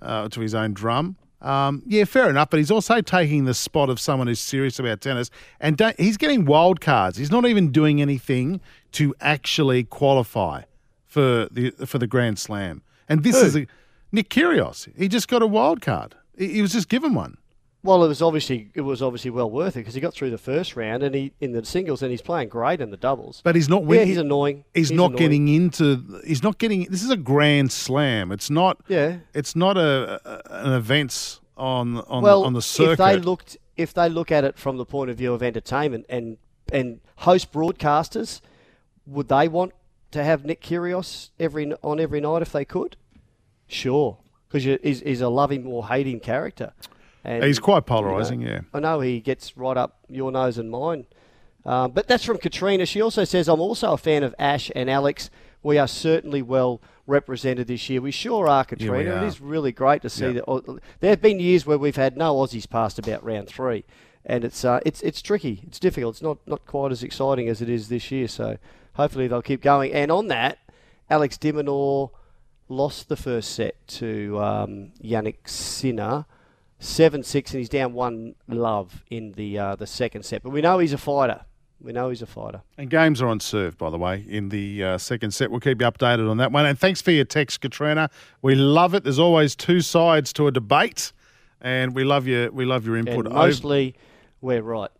[0.00, 1.16] uh, to his own drum.
[1.44, 2.50] Um, yeah, fair enough.
[2.50, 5.30] But he's also taking the spot of someone who's serious about tennis,
[5.60, 7.18] and don't, he's getting wild cards.
[7.18, 8.60] He's not even doing anything
[8.92, 10.62] to actually qualify
[11.06, 12.82] for the for the Grand Slam.
[13.08, 13.46] And this Who?
[13.46, 13.66] is a,
[14.10, 14.88] Nick Kyrgios.
[14.96, 16.14] He just got a wild card.
[16.36, 17.36] He, he was just given one.
[17.84, 20.38] Well, it was obviously it was obviously well worth it because he got through the
[20.38, 23.42] first round and he in the singles and he's playing great in the doubles.
[23.44, 24.64] But he's not Yeah, he's annoying.
[24.72, 25.18] He's, He's not annoying.
[25.18, 26.20] getting into.
[26.26, 26.84] He's not getting.
[26.84, 28.32] This is a grand slam.
[28.32, 28.80] It's not.
[28.88, 29.18] Yeah.
[29.34, 32.92] It's not a, a an events on on well, on the circuit.
[32.92, 36.06] if they looked if they look at it from the point of view of entertainment
[36.08, 36.38] and
[36.72, 38.40] and host broadcasters,
[39.06, 39.72] would they want
[40.10, 42.96] to have Nick Kyrgios every on every night if they could?
[43.66, 44.18] Sure,
[44.48, 46.72] because he's, he's a love him or hate him character.
[47.24, 48.60] And, He's quite you know, polarising, yeah.
[48.72, 51.06] I know he gets right up your nose and mine.
[51.64, 52.84] Um, but that's from Katrina.
[52.84, 55.30] She also says, I'm also a fan of Ash and Alex.
[55.62, 58.02] We are certainly well represented this year.
[58.02, 59.10] We sure are, Katrina.
[59.10, 59.24] are.
[59.24, 60.32] It is really great to see Yeah.
[60.46, 60.80] that.
[61.00, 63.84] There have been years where we've had no Aussies past about round three.
[64.26, 65.62] And it's uh, it's it's tricky.
[65.66, 66.14] It's difficult.
[66.16, 68.26] It's not, not quite as exciting as it is this year.
[68.28, 68.56] So
[68.94, 69.92] hopefully they'll keep going.
[69.92, 70.58] And on that,
[71.10, 72.10] Alex de Minaur
[72.68, 76.24] lost the first set to um, Jannik Sinner,
[76.78, 80.42] seven six, and he's down one love in the uh, the second set.
[80.42, 81.44] But we know he's a fighter.
[81.80, 82.62] We know he's a fighter.
[82.78, 85.50] And games are on serve, by the way, in the uh, second set.
[85.50, 86.64] We'll keep you updated on that one.
[86.64, 88.08] And thanks for your text, Katrina.
[88.40, 89.04] We love it.
[89.04, 91.12] There's always two sides to a debate,
[91.60, 93.26] and we love your we love your input.
[93.26, 93.94] And mostly,
[94.40, 94.90] we're right.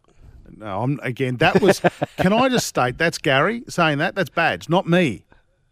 [0.56, 1.80] No, I'm, again, that was.
[2.18, 4.14] can I just state that's Gary saying that?
[4.14, 5.24] That's Badge, not me.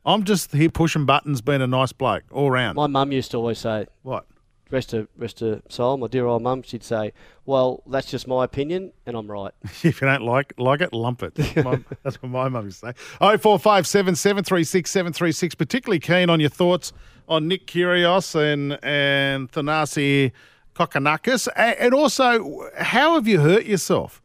[0.04, 2.76] I'm just here pushing buttons, being a nice bloke all round.
[2.76, 4.26] My mum used to always say, What?
[4.72, 7.12] Rest her, rest her soul, my dear old mum, she'd say,
[7.44, 9.52] well, that's just my opinion, and I'm right.
[9.84, 11.36] If you don't like like it, lump it.
[11.62, 12.92] My- That's what my mum used to say.
[13.20, 15.54] Oh four five seven seven three six seven three six.
[15.54, 16.92] Particularly keen on your thoughts
[17.28, 20.32] on Nick Kyrgios and and Thanasi
[20.74, 24.22] Kokkinakis, A- and also how have you hurt yourself?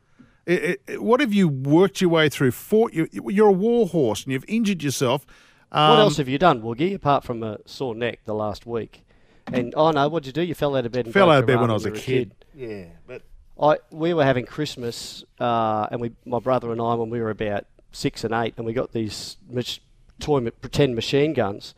[0.48, 2.52] I- I- what have you worked your way through?
[2.52, 5.26] Fought you, you're a war horse and you've injured yourself.
[5.72, 9.04] what Um, else have you done, Woogie, apart from a sore neck the last week?
[9.52, 10.42] And, oh no, what'd you do?
[10.42, 11.96] You fell out of bed and Fell out of bed when I was a you
[11.96, 12.36] kid.
[12.56, 13.22] Yeah, but
[13.62, 17.30] I we were having Christmas, uh, and we my brother and I when we were
[17.30, 19.80] about six and eight, and we got these mach-
[20.20, 21.74] toy ma- pretend machine guns,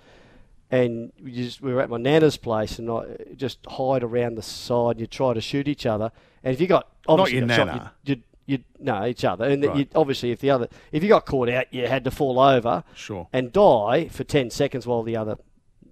[0.71, 3.03] and we just we were at my nana's place, and I
[3.36, 4.91] just hide around the side.
[4.91, 6.12] and You try to shoot each other,
[6.43, 7.91] and if you got obviously your got shot, nana.
[8.03, 9.77] you'd, you'd, you'd no each other, and Right.
[9.77, 12.84] you obviously if the other if you got caught out, you had to fall over,
[12.95, 13.27] Sure.
[13.32, 15.38] and die for ten seconds while the other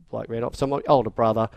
[0.10, 0.56] bloke ran off.
[0.56, 1.50] So my older brother.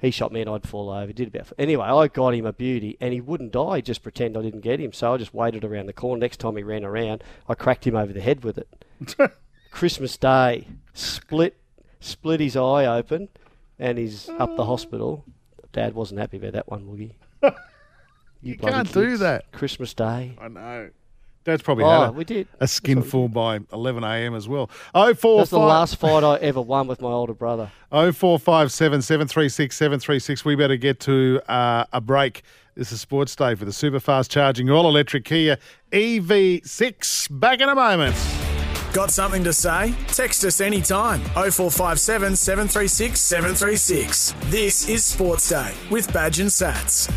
[0.00, 1.12] He shot me and I'd fall over.
[1.14, 1.86] Did about anyway.
[1.86, 3.80] I got him a beauty, and he wouldn't die.
[3.80, 4.92] Just pretend I didn't get him.
[4.92, 6.20] So I just waited around the corner.
[6.20, 8.68] Next time he ran around, I cracked him over the head with it.
[9.70, 11.56] Christmas Day, split
[12.00, 13.28] split his eye open,
[13.78, 15.24] and he's up the hospital.
[15.72, 17.14] Dad wasn't happy about that one, Woogie.
[18.44, 19.52] You, bloody can't do that.
[19.52, 20.36] Christmas Day.
[20.38, 20.90] I know.
[21.44, 22.48] Dad's probably Oh, had a, we did.
[22.60, 24.34] a skinful by 11 a.m.
[24.34, 24.70] as well.
[24.94, 27.70] Oh four That's the last fight I ever won with my older brother.
[27.92, 30.44] Oh four five seven seven three six seven three six.
[30.44, 32.42] We better get to uh, a break.
[32.74, 35.58] This is Sports Day for the super fast charging all electric Kia
[35.92, 37.28] EV6.
[37.38, 38.16] Back in a moment.
[38.92, 39.94] Got something to say?
[40.08, 41.20] Text us anytime.
[41.34, 44.34] 0457 736 736.
[44.46, 47.12] This is Sports Day with Badge and Sats.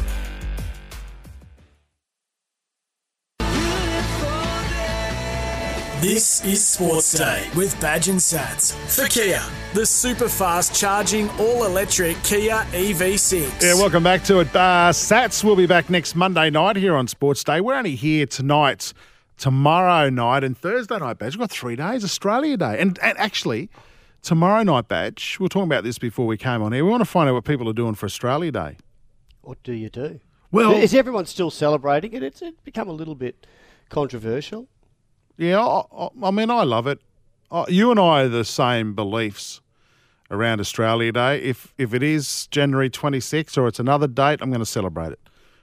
[6.01, 9.41] This is Sports Day with Badge and Sats for Kia,
[9.73, 13.63] the super fast charging all electric Kia E EV6.
[13.63, 14.55] Yeah, welcome back to it.
[14.55, 17.61] Uh, Sats will be back next Monday night here on Sports Day.
[17.61, 18.93] We're only here tonight,
[19.37, 21.33] tomorrow night, and Thursday night, Badge.
[21.33, 22.77] We've got three days, Australia Day.
[22.79, 23.71] And, and actually,
[24.21, 26.85] tomorrow night, Badge, we were talking about this before we came on here.
[26.85, 28.77] We want to find out what people are doing for Australia Day.
[29.41, 30.19] What do you do?
[30.51, 32.21] Well- is everyone still celebrating it?
[32.21, 33.47] It's, it's become a little bit
[33.89, 34.67] controversial.
[35.37, 36.99] Yeah, I, I, mean, I love it.
[37.51, 39.61] I, you and I are the same beliefs
[40.31, 41.41] around Australia Day.
[41.41, 45.19] If if it is January 26th or it's another date, I'm going to celebrate it.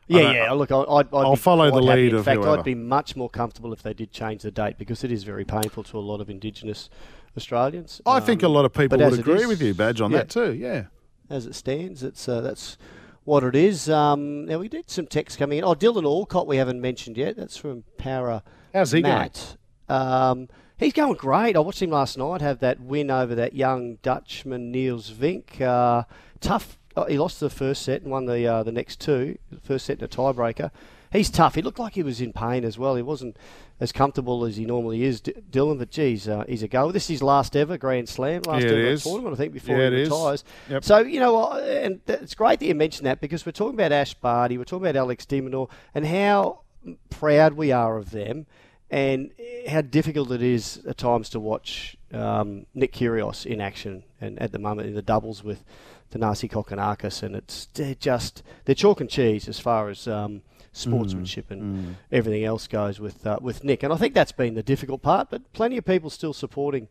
[0.06, 0.52] Yeah, yeah.
[0.52, 2.58] Look, I- I'd, I'd I'll follow the lead In fact, whoever.
[2.58, 5.44] I'd be much more comfortable if they did change the date because it is very
[5.44, 6.88] painful to a lot of Indigenous
[7.36, 8.00] Australians.
[8.06, 10.18] I think a Um, lot of people would agree is- with you, Badge, on yeah.
[10.18, 10.52] that too.
[10.54, 10.84] Yeah.
[11.30, 12.02] as it stands.
[12.02, 12.76] It's uh, that's
[13.24, 13.88] what it is.
[13.88, 15.64] Um, now we did some text coming in.
[15.64, 17.36] Oh, Dylan Alcott, we haven't mentioned yet.
[17.36, 18.42] That's from Para.
[18.74, 19.00] How's he?
[19.00, 19.56] Matt.
[19.94, 21.56] Um, he's going great.
[21.56, 25.60] I watched him last night have that win over that young Dutchman Niels Vink.
[25.60, 26.04] Uh,
[26.40, 26.78] tough.
[26.96, 29.38] Oh, he lost the first set and won the uh, the next two.
[29.62, 30.70] First set in a tiebreaker.
[31.12, 31.54] He's tough.
[31.54, 32.96] He looked like he was in pain as well.
[32.96, 33.36] He wasn't
[33.80, 35.78] as comfortable as he normally is, D- Dylan.
[35.78, 36.90] But geez, uh, he's a go.
[36.90, 39.04] This is his last ever Grand Slam, last Yeah, ever is.
[39.04, 40.08] tournament, I think, before Yeah, he it is.
[40.10, 40.44] retires.
[40.70, 40.84] Yep.
[40.84, 43.74] So you know, uh, and th- it's great that you mentioned that because we're talking
[43.74, 46.60] about Ash Barty, we're talking about Alex de Minaur, and how
[47.10, 48.46] proud we are of them,
[48.90, 49.30] and
[49.68, 54.52] how difficult it is at times to watch um, Nick Kyrgios in action, and at
[54.52, 55.64] the moment in the doubles with
[56.12, 61.50] Tanasi Kokkinakis, and it's they're just they're chalk and cheese as far as um, sportsmanship
[61.50, 65.02] and everything else goes with uh, with Nick, and I think that's been the difficult
[65.02, 65.30] part.
[65.30, 66.88] But plenty of people still supporting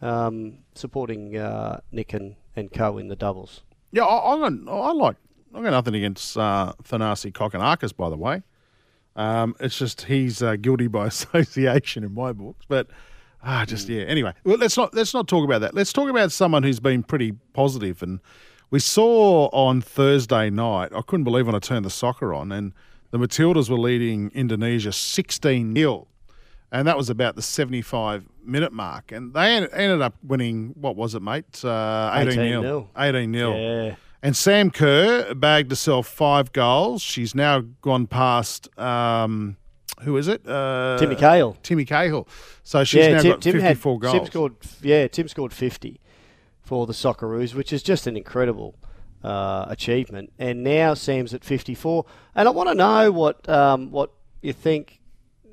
[0.00, 3.62] um, supporting uh, Nick and, and Co in the doubles.
[3.92, 5.16] Yeah, I, I'm gonna, I like.
[5.54, 8.42] I got nothing against uh, Thanasi Kokkinakis, by the way.
[9.16, 12.64] Um, it's just he's uh, guilty by association in my books.
[12.68, 12.88] But
[13.42, 14.02] ah, just yeah.
[14.02, 15.74] Anyway, well, let's not let's not talk about that.
[15.74, 18.02] Let's talk about someone who's been pretty positive.
[18.02, 18.20] And
[18.70, 20.92] we saw on Thursday night.
[20.94, 22.72] I couldn't believe when I turned the soccer on, and
[23.10, 26.08] the Matildas were leading Indonesia 16 0
[26.72, 29.12] and that was about the 75 minute mark.
[29.12, 31.64] And they ended up winning, what was it, mate?
[31.64, 32.90] Uh, 18 0.
[32.96, 33.08] 18-0.
[33.08, 33.96] 18 0.
[34.22, 34.26] Yeah.
[34.26, 37.02] And Sam Kerr bagged herself five goals.
[37.02, 39.56] She's now gone past, um,
[40.02, 40.46] who is it?
[40.46, 41.56] Uh, Timmy Cahill.
[41.62, 42.28] Timmy Cahill.
[42.62, 44.12] So she's now got 54 had, goals.
[44.14, 46.00] Tim scored, yeah, Tim scored 50
[46.62, 48.74] for the Socceroos, which is just an incredible
[49.22, 50.32] uh, achievement.
[50.38, 52.04] And now Sam's at 54.
[52.34, 54.10] And I want to know what um, what
[54.42, 55.00] you think,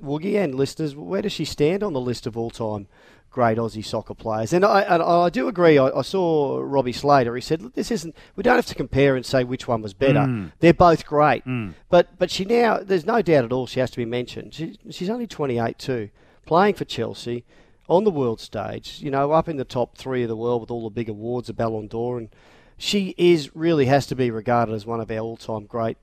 [0.03, 2.87] Woogie and listeners, where does she stand on the list of all-time
[3.33, 4.53] great Aussie soccer players?
[4.53, 5.77] And I, and I do agree.
[5.77, 7.35] I, I saw Robbie Slater.
[7.35, 8.15] He said, "Look, this isn't.
[8.37, 10.19] We don't have to compare and say which one was better.
[10.19, 10.53] Mm.
[10.59, 11.43] They're both great.
[11.89, 14.53] But but she now, there's no doubt at all, she has to be mentioned.
[14.53, 16.09] She, she's only 28 too,
[16.45, 17.43] playing for Chelsea
[17.89, 18.99] on the world stage.
[19.01, 21.47] You know, up in the top three of the world with all the big awards,
[21.47, 22.29] the Ballon d'Or, and
[22.77, 25.97] she is really has to be regarded as one of our all-time great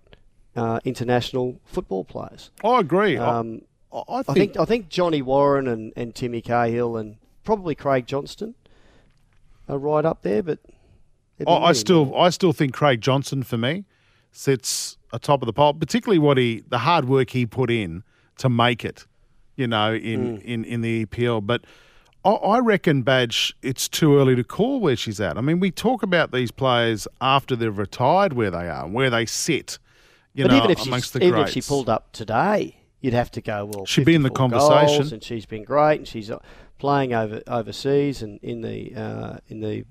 [0.56, 2.50] uh, international football players.
[2.64, 3.16] I agree.
[3.16, 3.62] Um,
[3.92, 7.74] I, I I think, think I think Johnny Warren and, and Timmy Cahill and probably
[7.74, 8.54] Craig Johnston
[9.68, 10.58] are right up there, but
[11.46, 12.14] I, I still.
[12.16, 13.84] I still think Craig Johnston for me
[14.32, 18.02] sits atop of the pole, particularly what he the hard work he put in
[18.38, 19.06] to make it,
[19.56, 20.42] you know, in Mm.
[20.42, 21.44] in, in the EPL.
[21.46, 21.64] But
[22.24, 25.38] I, I reckon Badge, it's too early to call where she's at.
[25.38, 29.24] I mean, we talk about these players after they've retired, where they are, where they
[29.26, 29.78] sit.
[30.34, 31.56] You but know, even if amongst she the even greats.
[31.56, 33.86] if she pulled up today, you'd have to go well.
[33.86, 35.12] She'd be in the conversation.
[35.12, 36.38] and she's been great, and she's uh,
[36.78, 39.84] playing over overseas and in the uh, in the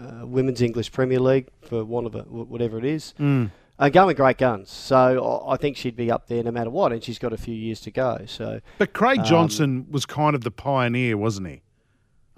[0.00, 3.14] uh, women's English Premier League for one of a, whatever it is.
[3.18, 3.50] Mm.
[3.78, 6.92] And going great guns, so I I think she'd be up there no matter what,
[6.92, 8.22] and she's got a few years to go.
[8.26, 11.62] So, But Craig um, Johnston was kind of the pioneer, wasn't he?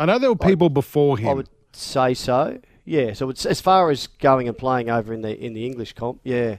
[0.01, 1.29] I know there were people before him.
[1.29, 2.61] I would say so.
[2.85, 3.13] Yeah.
[3.13, 6.21] So it's, as far as going and playing over in the in the English comp,
[6.25, 6.57] yeah,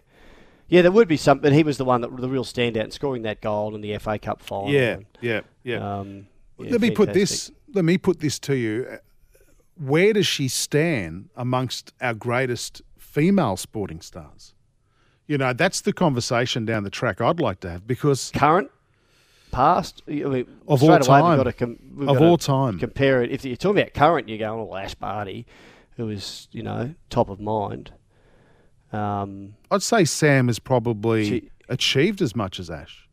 [0.69, 1.39] yeah, there would be some.
[1.39, 3.97] But he was the one that the real standout in scoring that goal in the
[3.97, 4.71] FA Cup final.
[4.71, 5.99] yeah, and, yeah, yeah.
[5.99, 7.51] Um, yeah, let me put this.
[7.73, 8.97] Let me put this to you.
[9.77, 14.53] Where does she stand amongst our greatest female sporting stars?
[15.27, 18.71] You know, that's the conversation down the track I'd like to have because current,
[19.51, 20.01] past.
[20.07, 21.29] I mean, Of all away, time.
[21.29, 22.79] We've got to com- we've Of got to all time.
[22.79, 23.31] compare it.
[23.31, 25.45] If you're talking about current, you're going, well, Ash Barty,
[25.97, 27.91] who was you know top of mind.
[28.91, 33.07] Um, I'd say Sam has probably She- achieved as much as Ash.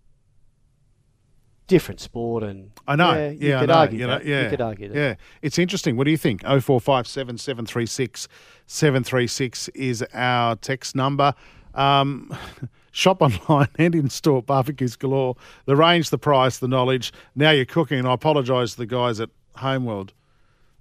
[1.67, 3.13] different sport, and I know.
[3.15, 3.75] Yeah, you could know.
[3.75, 4.25] argue you know, that.
[4.27, 4.97] Yeah, You could argue that.
[4.97, 5.97] Yeah, it's interesting.
[5.97, 6.43] What do you think?
[6.45, 8.29] Oh four five seven seven three six
[8.67, 11.35] seven three six is our text number.
[11.75, 12.33] Um,
[12.93, 15.35] shop online and in store barbecues galore.
[15.67, 17.13] The range, the price, the knowledge.
[17.35, 17.99] Now you're cooking.
[17.99, 20.13] And I apologise to the guys at Homeworld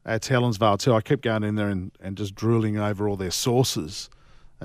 [0.06, 0.94] at Helensvale too.
[0.94, 4.10] I keep going in there and, and just drooling over all their sauces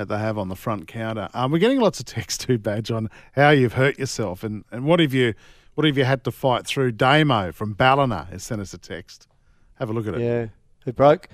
[0.00, 1.28] that they have on the front counter.
[1.34, 4.84] Um, we're getting lots of text too, Badge, on how you've hurt yourself and, and
[4.84, 5.34] what have you
[5.74, 6.92] what have you had to fight through.
[6.92, 9.28] Damo from Ballina has sent us a text.
[9.78, 10.20] Have a look at it.
[10.20, 10.46] Yeah.
[10.84, 11.28] who broke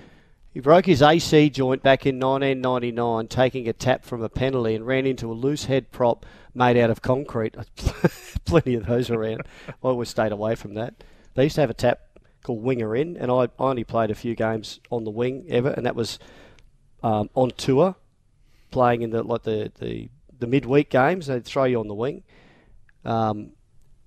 [0.53, 4.87] he broke his AC joint back in 1999, taking a tap from a penalty, and
[4.87, 7.55] ran into a loose head prop made out of concrete.
[8.45, 9.43] Plenty of those around.
[9.67, 10.95] I always stayed away from that.
[11.35, 11.99] They used to have a tap
[12.41, 15.85] called winger in, and I only played a few games on the wing ever, and
[15.85, 16.17] that was
[17.03, 17.95] um, on tour,
[18.71, 20.09] playing in the like the the,
[20.39, 21.27] the midweek games.
[21.27, 22.23] They'd throw you on the wing,
[23.05, 23.51] um,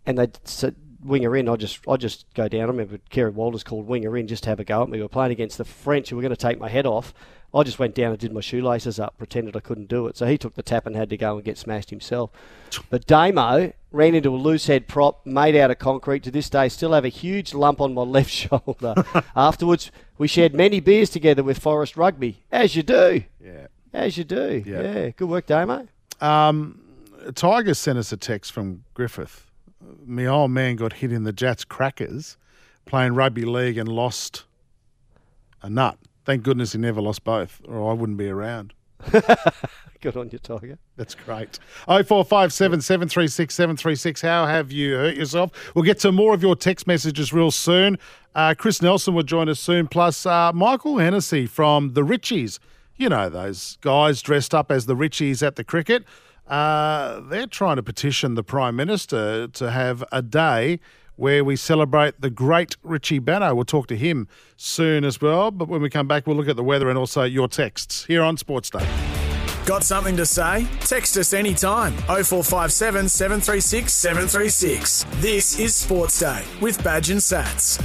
[0.07, 1.49] and they'd sit, winger in.
[1.49, 2.63] I just I just go down.
[2.63, 4.99] I remember Kerry Walters called winger in just to have a go at me.
[4.99, 7.15] We were playing against the French who were going to take my head off.
[7.53, 10.17] I just went down and did my shoelaces up, pretended I couldn't do it.
[10.17, 12.31] So he took the tap and had to go and get smashed himself.
[12.91, 16.23] But Damo ran into a loose head prop made out of concrete.
[16.25, 18.95] To this day, still have a huge lump on my left shoulder.
[19.37, 23.25] Afterwards, we shared many beers together with Forest Rugby, as you do.
[23.45, 23.67] Yeah.
[23.93, 24.63] As you do.
[24.65, 24.83] Yeah.
[24.83, 25.11] Yeah.
[25.11, 25.87] Good work, Damo.
[26.21, 26.81] Um,
[27.35, 29.47] Tiger sent us a text from Griffith.
[30.05, 32.37] My old man got hit in the Jatz crackers
[32.87, 34.45] playing rugby league and lost
[35.63, 35.99] a nut.
[36.25, 38.75] Thank goodness he never lost both, or I wouldn't be around.
[40.01, 40.79] Good on you, Tiger.
[40.97, 41.59] That's great.
[41.87, 44.23] 0457 736 736.
[44.23, 45.51] How have you hurt yourself?
[45.75, 47.99] We'll get to more of your text messages real soon.
[48.35, 52.59] Uh, Chris Nelson will join us soon, plus uh, Michael Hennessy from the Richies.
[53.01, 56.05] You know, those guys dressed up as the Richies at the cricket.
[56.47, 60.81] Uh, they're trying to petition the Prime Minister to have a day
[61.17, 63.55] where we celebrate the great Richie Benaud.
[63.55, 64.29] We'll talk to him
[64.59, 65.51] soon as well.
[65.51, 68.23] But when we come back, we'll look at the weather and also your texts here
[68.23, 68.87] on Sports Day.
[69.65, 70.67] Got something to say?
[70.81, 71.95] Text us anytime.
[71.95, 75.07] 0457 736 736.
[75.23, 77.83] This is Sports Day with Badge and Sats.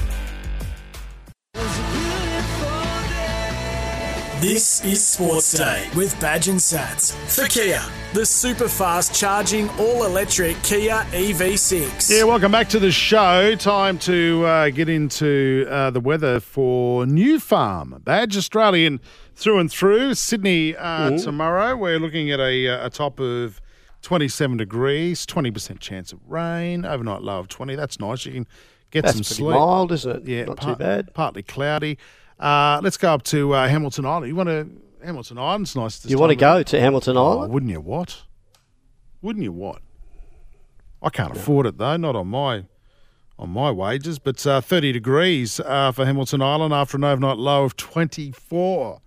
[4.42, 7.82] This is Sports Day with Badge and Sats for Kia,
[8.14, 12.10] the super fast charging all electric Kia EV6.
[12.12, 13.56] Yeah, welcome back to the show.
[13.56, 18.02] Time to uh, get into uh, the weather for New Farm.
[18.04, 19.00] Badge Australian
[19.36, 20.14] through and through.
[20.16, 23.62] Sydney uh, tomorrow, we're looking at a, uh, a top of
[24.02, 27.76] 27 degrees, 20% chance of rain, overnight low of 20.
[27.76, 28.26] That's nice.
[28.26, 28.48] You can
[28.92, 29.56] get That's some pretty sleep.
[29.56, 30.28] mild, isn't it?
[30.28, 31.14] Yeah, Not part- too bad.
[31.14, 31.98] Partly cloudy.
[32.40, 34.28] Uh, let's go up to uh, Hamilton Island.
[34.28, 34.68] You want to
[35.06, 36.00] Hamilton Island's nice.
[36.00, 37.54] This You want to go to Hamilton Oh, Island?
[37.54, 37.80] wouldn't you?
[37.80, 38.24] What?
[39.22, 39.52] Wouldn't you?
[39.52, 39.82] What?
[41.02, 41.98] I can't afford it though.
[41.98, 42.66] Not on my
[43.38, 44.20] on my wages.
[44.20, 49.02] But uh, 30 degrees uh, for Hamilton Island after an overnight low of 24.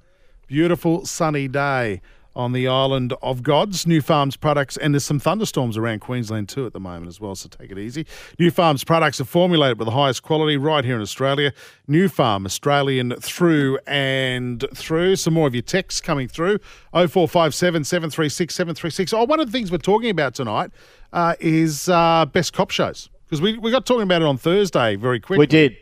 [0.46, 2.00] Beautiful sunny day
[2.38, 3.86] on the island of gods.
[3.86, 7.34] New Farms products, and there's some thunderstorms around Queensland too at the moment as well.
[7.34, 8.06] So take it easy.
[8.38, 11.52] New Farms products are formulated with the highest quality right here in Australia.
[11.88, 15.16] New Farm Australian through and through.
[15.16, 16.58] Some more of your texts coming through.
[16.92, 19.12] 0457 736 736.
[19.12, 20.70] Oh, one of the things we're talking about tonight
[21.12, 24.94] uh, is uh, best cop shows because we, we got talking about it on Thursday
[24.94, 25.40] very quickly.
[25.40, 25.76] We did.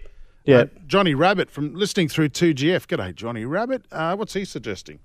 [0.45, 0.59] Yeah.
[0.59, 2.87] Uh, Johnny Rabbit from listening through 2GF.
[2.87, 3.85] G'day, Johnny Rabbit.
[3.93, 5.01] Uh, what's he suggesting?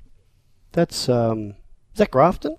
[0.73, 1.49] That's um,
[1.93, 2.55] is that Grafton?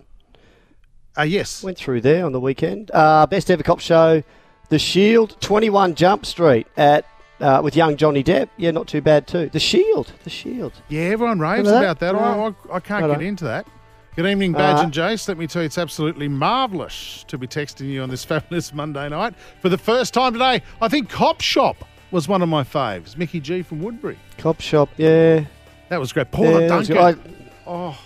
[1.19, 1.63] Uh, yes.
[1.63, 2.91] Went through there on the weekend.
[2.93, 4.23] Uh, best ever cop show,
[4.71, 7.05] The Shield, 21 Jump Street at
[7.41, 8.49] uh, with young Johnny Depp.
[8.57, 9.49] Yeah, not too bad too.
[9.51, 10.73] The Shield, The Shield.
[10.89, 12.13] Yeah, everyone raves Remember about that.
[12.13, 12.23] that?
[12.23, 12.57] I, No.
[12.71, 13.67] I, I can't get into that.
[14.15, 15.27] Good evening, Badge Uh, and Jace.
[15.27, 19.09] Let me tell you, it's absolutely marvellous to be texting you on this fabulous Monday
[19.09, 19.35] night.
[19.61, 21.77] For the first time today, I think Cop Shop
[22.11, 23.17] was one of my faves.
[23.17, 24.19] Mickey G from Woodbury.
[24.37, 24.91] Cop shop.
[24.99, 25.45] Yeah.
[25.89, 26.31] That was great.
[26.31, 27.42] Paula Yeah, that Duncan.
[27.67, 27.99] Oh,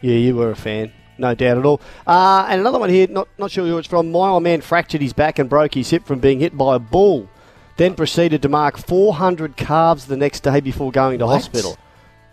[0.00, 0.92] Yeah, you were a fan.
[1.18, 1.80] No doubt at all.
[2.06, 4.10] Uh, and another one here, not, not sure who it's from.
[4.10, 6.78] My old man fractured his back and broke his hip from being hit by a
[6.78, 7.28] bull.
[7.76, 11.34] Then proceeded to mark 400 calves the next day before going to What?
[11.34, 11.76] hospital.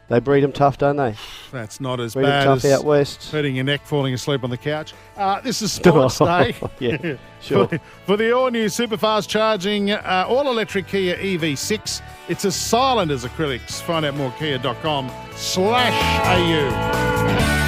[0.10, 1.16] They breed them tough, don't they?
[1.52, 3.30] that's not as Breed bad tough as out west.
[3.32, 4.94] hurting your neck, falling asleep on the couch.
[5.18, 6.56] Uh, this is Sports Day.
[6.80, 7.68] yeah, sure.
[7.68, 12.56] For, for the all new super fast charging uh, all electric Kia EV6, it's as
[12.56, 13.82] silent as acrylics.
[13.82, 17.67] Find out more kia.com slash AU.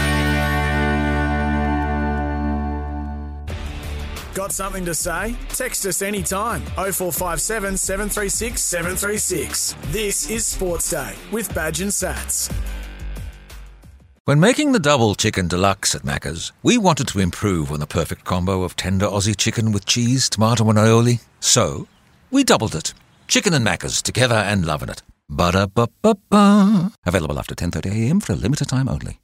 [4.40, 5.36] Got something to say?
[5.50, 6.62] Text us anytime.
[6.78, 9.76] 0457 736 736.
[9.88, 12.50] This is Sports Day with Badge and Sats.
[14.24, 18.24] When making the double chicken deluxe at Macca's, we wanted to improve on the perfect
[18.24, 21.20] combo of tender Aussie chicken with cheese, tomato, and aioli.
[21.42, 21.90] So,
[22.32, 22.94] we doubled it.
[23.28, 25.04] Chicken and Macca's together and loving it.
[25.28, 26.94] Ba-da-ba-ba-ba.
[27.06, 29.20] Available after 10.30am for a limited time only.